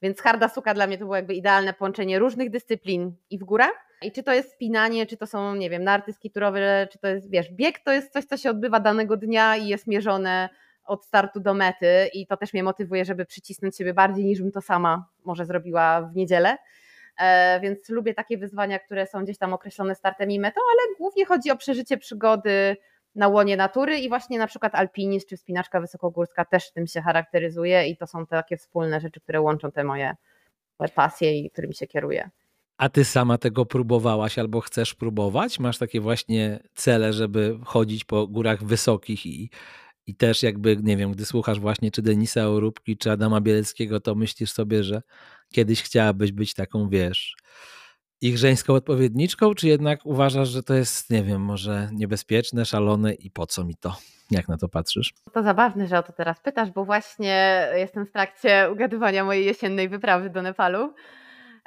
[0.01, 3.89] więc harda suka dla mnie to było jakby idealne połączenie różnych dyscyplin i w górach.
[4.01, 7.29] I czy to jest spinanie, czy to są, nie wiem, narty skiturowe, czy to jest,
[7.29, 10.49] wiesz, bieg to jest coś, co się odbywa danego dnia i jest mierzone
[10.85, 14.51] od startu do mety i to też mnie motywuje, żeby przycisnąć siebie bardziej niż bym
[14.51, 16.57] to sama może zrobiła w niedzielę.
[17.19, 21.25] E, więc lubię takie wyzwania, które są gdzieś tam określone startem i metą, ale głównie
[21.25, 22.77] chodzi o przeżycie przygody,
[23.15, 27.87] na łonie natury i właśnie na przykład alpinizm czy wspinaczka wysokogórska też tym się charakteryzuje
[27.87, 30.15] i to są takie wspólne rzeczy, które łączą te moje
[30.95, 32.29] pasje i którymi się kieruję.
[32.77, 35.59] A ty sama tego próbowałaś albo chcesz próbować?
[35.59, 39.49] Masz takie właśnie cele, żeby chodzić po górach wysokich i,
[40.05, 44.15] i też jakby, nie wiem, gdy słuchasz właśnie czy Denisa Orubki, czy Adama Bieleckiego, to
[44.15, 45.01] myślisz sobie, że
[45.53, 47.35] kiedyś chciałabyś być taką, wiesz,
[48.21, 53.31] ich żeńską odpowiedniczką, czy jednak uważasz, że to jest, nie wiem, może niebezpieczne, szalone i
[53.31, 53.95] po co mi to?
[54.31, 55.13] Jak na to patrzysz?
[55.33, 59.89] To zabawne, że o to teraz pytasz, bo właśnie jestem w trakcie ugadywania mojej jesiennej
[59.89, 60.93] wyprawy do Nepalu.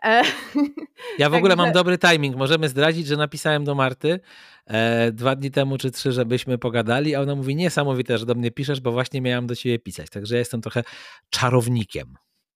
[0.03, 0.23] E,
[1.19, 2.37] ja w ogóle mam dobry timing.
[2.37, 4.21] Możemy zdradzić, że napisałem do Marty
[4.67, 8.51] e, dwa dni temu czy trzy, żebyśmy pogadali, a ona mówi niesamowite, że do mnie
[8.51, 10.11] piszesz, bo właśnie miałam do ciebie pisać.
[10.11, 10.83] Także ja jestem trochę
[11.31, 12.15] czarownikiem.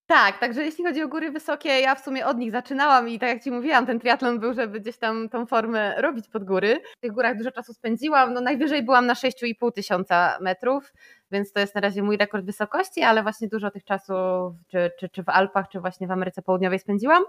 [0.09, 3.29] Tak, także jeśli chodzi o góry wysokie, ja w sumie od nich zaczynałam i tak
[3.29, 6.81] jak Ci mówiłam, ten triatlon był, żeby gdzieś tam tą formę robić pod góry.
[6.97, 10.93] W tych górach dużo czasu spędziłam, no najwyżej byłam na 6,5 tysiąca metrów,
[11.31, 15.09] więc to jest na razie mój rekord wysokości, ale właśnie dużo tych czasów, czy, czy,
[15.09, 17.25] czy w Alpach, czy właśnie w Ameryce Południowej spędziłam.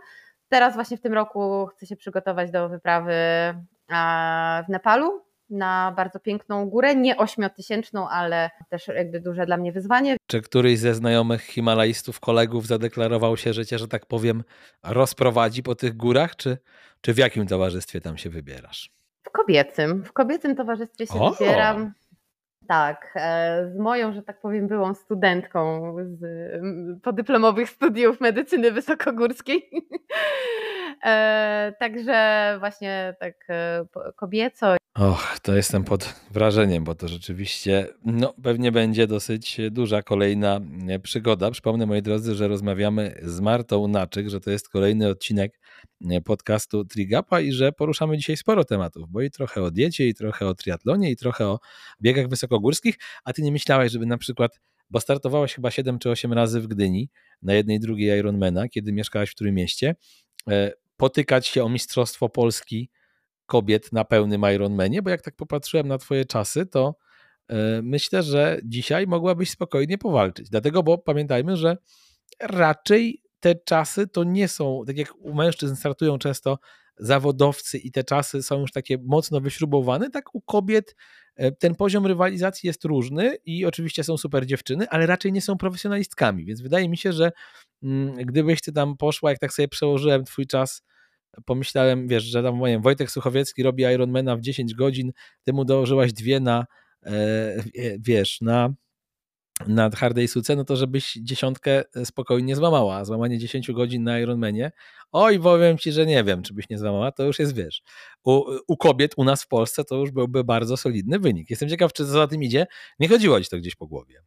[0.50, 3.14] Teraz właśnie w tym roku chcę się przygotować do wyprawy
[4.66, 10.18] w Nepalu, na bardzo piękną górę, nie ośmiotysięczną, ale też jakby duże dla mnie wyzwanie.
[10.28, 14.44] Czy któryś ze znajomych himalajstów, kolegów zadeklarował się, że cię, że tak powiem,
[14.84, 16.58] rozprowadzi po tych górach, czy,
[17.02, 18.90] czy w jakim towarzystwie tam się wybierasz?
[19.24, 20.04] W kobiecym.
[20.04, 21.32] W kobiecym towarzystwie się o!
[21.32, 21.94] wybieram.
[22.68, 26.22] Tak, e, z moją, że tak powiem, byłą studentką z
[27.02, 29.70] podyplomowych studiów medycyny wysokogórskiej.
[31.06, 33.86] E, także właśnie tak e,
[34.16, 34.76] kobieco.
[34.98, 41.00] Och, to jestem pod wrażeniem, bo to rzeczywiście no, pewnie będzie dosyć duża kolejna e,
[41.00, 41.52] przygoda.
[41.52, 45.60] Przypomnę, moi drodzy, że rozmawiamy z Martą Naczyk, że to jest kolejny odcinek
[46.26, 50.48] podcastu Trigapa i że poruszamy dzisiaj sporo tematów, bo i trochę o diecie, i trochę
[50.48, 51.60] o triatlonie, i trochę o
[52.02, 52.96] biegach wysokogórskich.
[53.24, 56.68] A ty nie myślałaś, żeby na przykład, bo startowałaś chyba 7 czy 8 razy w
[56.68, 57.10] Gdyni
[57.42, 59.96] na jednej drugiej Ironmana, kiedy mieszkałaś w którym mieście,
[60.98, 62.90] potykać się o Mistrzostwo Polski
[63.48, 66.96] kobiet na pełnym Ironmanie, bo jak tak popatrzyłem na twoje czasy, to
[67.48, 70.50] e, myślę, że dzisiaj mogłabyś spokojnie powalczyć.
[70.50, 71.78] Dlatego, bo pamiętajmy, że
[72.42, 76.60] raczej te czasy to nie są, tak jak u mężczyzn startują często
[77.00, 80.96] zawodowcy i te czasy są już takie mocno wyśrubowane, tak u kobiet
[81.36, 85.58] e, ten poziom rywalizacji jest różny i oczywiście są super dziewczyny, ale raczej nie są
[85.58, 87.32] profesjonalistkami, więc wydaje mi się, że
[87.84, 90.84] mm, gdybyś ty tam poszła, jak tak sobie przełożyłem twój czas,
[91.46, 95.12] pomyślałem, wiesz, że tam wiem, Wojtek Suchowiecki robi Ironmana w 10 godzin,
[95.44, 96.66] ty mu dołożyłaś dwie na,
[97.06, 97.64] e,
[98.00, 98.74] wiesz, na
[99.68, 103.06] na hardej suce, no to żebyś dziesiątkę spokojnie złamała.
[103.06, 104.72] Złamanie 10 godzin na Ironmanie,
[105.12, 107.82] oj, powiem ci, że nie wiem, czy byś nie złamała, to już jest, wiesz,
[108.24, 111.50] u, u kobiet u nas w Polsce to już byłby bardzo solidny wynik.
[111.50, 112.68] Jestem ciekaw, czy za tym idzie.
[113.00, 114.22] Nie chodziło ci to gdzieś po głowie.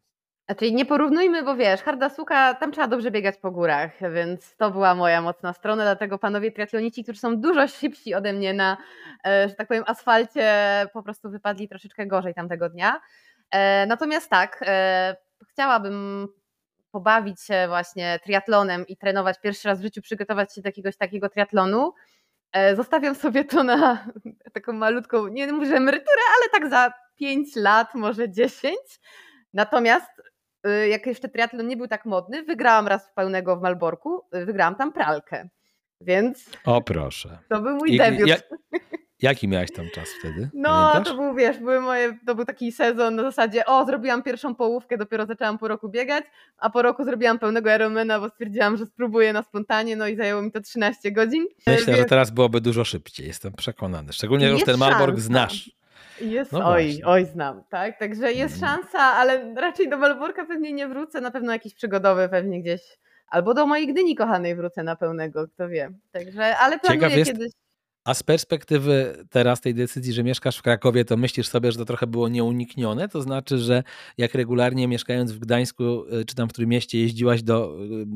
[0.50, 4.70] Znaczy nie porównujmy, bo wiesz, harda suka, tam trzeba dobrze biegać po górach, więc to
[4.70, 8.76] była moja mocna strona, dlatego panowie triatlonici, którzy są dużo szybsi ode mnie na,
[9.26, 10.52] e, że tak powiem, asfalcie,
[10.92, 13.00] po prostu wypadli troszeczkę gorzej tamtego dnia.
[13.50, 15.16] E, natomiast tak, e,
[15.48, 16.28] chciałabym
[16.90, 21.28] pobawić się właśnie triatlonem i trenować pierwszy raz w życiu, przygotować się do jakiegoś takiego
[21.28, 21.94] triatlonu.
[22.76, 24.04] Zostawiam sobie to na
[24.54, 28.76] taką malutką, nie mówię, że emeryturę, ale tak za 5 lat, może 10.
[29.54, 30.10] Natomiast
[30.90, 34.92] jak jeszcze triatlon nie był tak modny, wygrałam raz pełnego w Malborku, y, wygrałam tam
[34.92, 35.48] pralkę.
[36.00, 36.50] Więc.
[36.64, 37.38] O proszę.
[37.48, 38.28] To był mój I, debiut.
[38.28, 38.36] Ja,
[39.22, 40.50] Jaki miałeś tam czas wtedy?
[40.54, 41.12] No, Pamiętasz?
[41.12, 44.98] to był, wiesz, były moje, to był taki sezon na zasadzie, o, zrobiłam pierwszą połówkę,
[44.98, 46.24] dopiero zaczęłam po roku biegać,
[46.58, 50.42] a po roku zrobiłam pełnego Ironmana, bo stwierdziłam, że spróbuję na spontanie, no i zajęło
[50.42, 51.46] mi to 13 godzin.
[51.66, 51.98] Myślę, Więc...
[51.98, 54.12] że teraz byłoby dużo szybciej, jestem przekonany.
[54.12, 55.70] Szczególnie, że już ten Malbork znasz.
[56.20, 57.06] Jest, no oj, właśnie.
[57.06, 57.98] oj, znam, tak?
[57.98, 58.68] Także jest mm.
[58.68, 62.98] szansa, ale raczej do Malborka pewnie nie wrócę, na pewno jakiś przygodowy pewnie gdzieś,
[63.28, 65.90] albo do mojej Gdyni kochanej wrócę na pełnego, kto wie.
[66.12, 67.52] Także, ale planuję Ciekaw jest, kiedyś
[68.04, 71.84] a z perspektywy teraz tej decyzji, że mieszkasz w Krakowie, to myślisz sobie, że to
[71.84, 73.08] trochę było nieuniknione?
[73.08, 73.82] To znaczy, że
[74.18, 75.84] jak regularnie mieszkając w Gdańsku,
[76.14, 78.06] y, czy tam w którym mieście jeździłaś do y,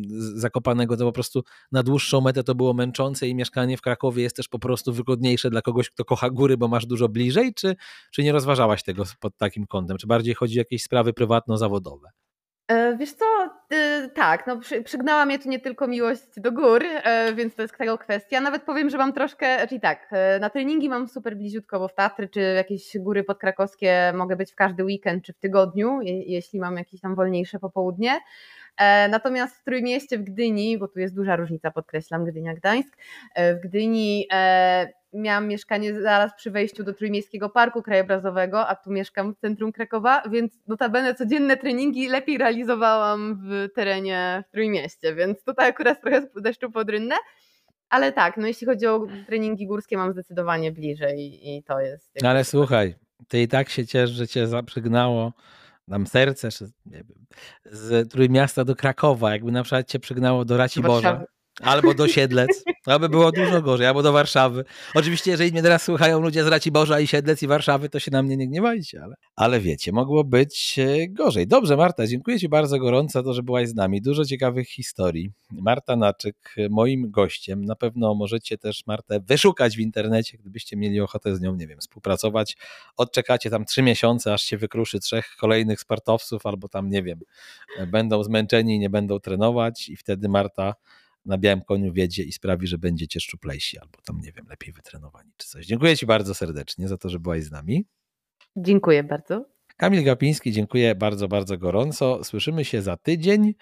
[0.41, 4.37] Zakopanego, to po prostu na dłuższą metę to było męczące i mieszkanie w Krakowie jest
[4.37, 7.77] też po prostu wygodniejsze dla kogoś, kto kocha góry, bo masz dużo bliżej, czy,
[8.13, 9.97] czy nie rozważałaś tego pod takim kątem?
[9.97, 12.24] Czy bardziej chodzi o jakieś sprawy prywatno-zawodowe?
[12.69, 13.25] E, wiesz co,
[13.77, 17.79] y, tak, no przygnała mnie tu nie tylko miłość do gór, e, więc to jest
[17.79, 18.41] tego kwestia.
[18.41, 21.95] Nawet powiem, że mam troszkę, czyli tak, e, na treningi mam super bliziutko, bo w
[21.95, 26.77] Tatry czy jakieś góry podkrakowskie mogę być w każdy weekend czy w tygodniu, jeśli mam
[26.77, 28.21] jakieś tam wolniejsze popołudnie.
[29.11, 32.97] Natomiast w Trójmieście w Gdyni, bo tu jest duża różnica, podkreślam, Gdynia-Gdańsk,
[33.37, 34.29] w Gdyni
[35.15, 40.23] miałam mieszkanie zaraz przy wejściu do Trójmiejskiego Parku Krajobrazowego, a tu mieszkam w centrum Krakowa,
[40.31, 46.71] więc notabene codzienne treningi lepiej realizowałam w terenie w Trójmieście, więc tutaj akurat trochę deszczu
[46.71, 47.15] pod rynnę.
[47.89, 52.25] Ale tak, no jeśli chodzi o treningi górskie, mam zdecydowanie bliżej i to jest.
[52.25, 52.95] Ale słuchaj,
[53.29, 55.33] ty i tak się ciesz, że cię zaprzygnało
[55.89, 57.27] nam serce, czy nie wiem,
[57.65, 61.25] z Trójmiasta do Krakowa, jakby na przykład cię przygnało do Raciborza.
[61.63, 64.65] Albo do Siedlec, aby było dużo gorzej, albo do Warszawy.
[64.95, 68.23] Oczywiście, jeżeli mnie teraz słuchają ludzie z Raciborza i Siedlec i Warszawy, to się na
[68.23, 71.47] mnie nie gniewajcie, ale, ale wiecie, mogło być e, gorzej.
[71.47, 74.03] Dobrze, Marta, dziękuję Ci bardzo gorąco to, że byłaś z nami.
[74.03, 75.33] Dużo ciekawych historii.
[75.51, 77.65] Marta Naczyk, moim gościem.
[77.65, 81.79] Na pewno możecie też Martę wyszukać w internecie, gdybyście mieli ochotę z nią, nie wiem,
[81.79, 82.57] współpracować.
[82.97, 87.21] Odczekacie tam trzy miesiące, aż się wykruszy trzech kolejnych sportowców, albo tam, nie wiem,
[87.87, 90.75] będą zmęczeni i nie będą trenować i wtedy Marta
[91.25, 95.31] na białym koniu wiedzie i sprawi, że będziecie szczuplejsi albo tam, nie wiem, lepiej wytrenowani
[95.37, 95.67] czy coś.
[95.67, 97.87] Dziękuję Ci bardzo serdecznie za to, że byłaś z nami.
[98.57, 99.45] Dziękuję bardzo.
[99.77, 102.25] Kamil Gapiński, dziękuję bardzo, bardzo gorąco.
[102.25, 103.55] Słyszymy się za tydzień.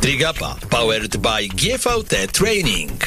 [0.00, 3.00] Trigapa powered by GVT Training.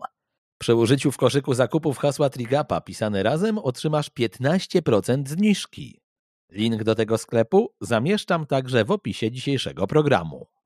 [0.58, 6.02] Przy użyciu w koszyku zakupów hasła Trigapa pisane razem otrzymasz 15% zniżki.
[6.52, 10.57] Link do tego sklepu zamieszczam także w opisie dzisiejszego programu.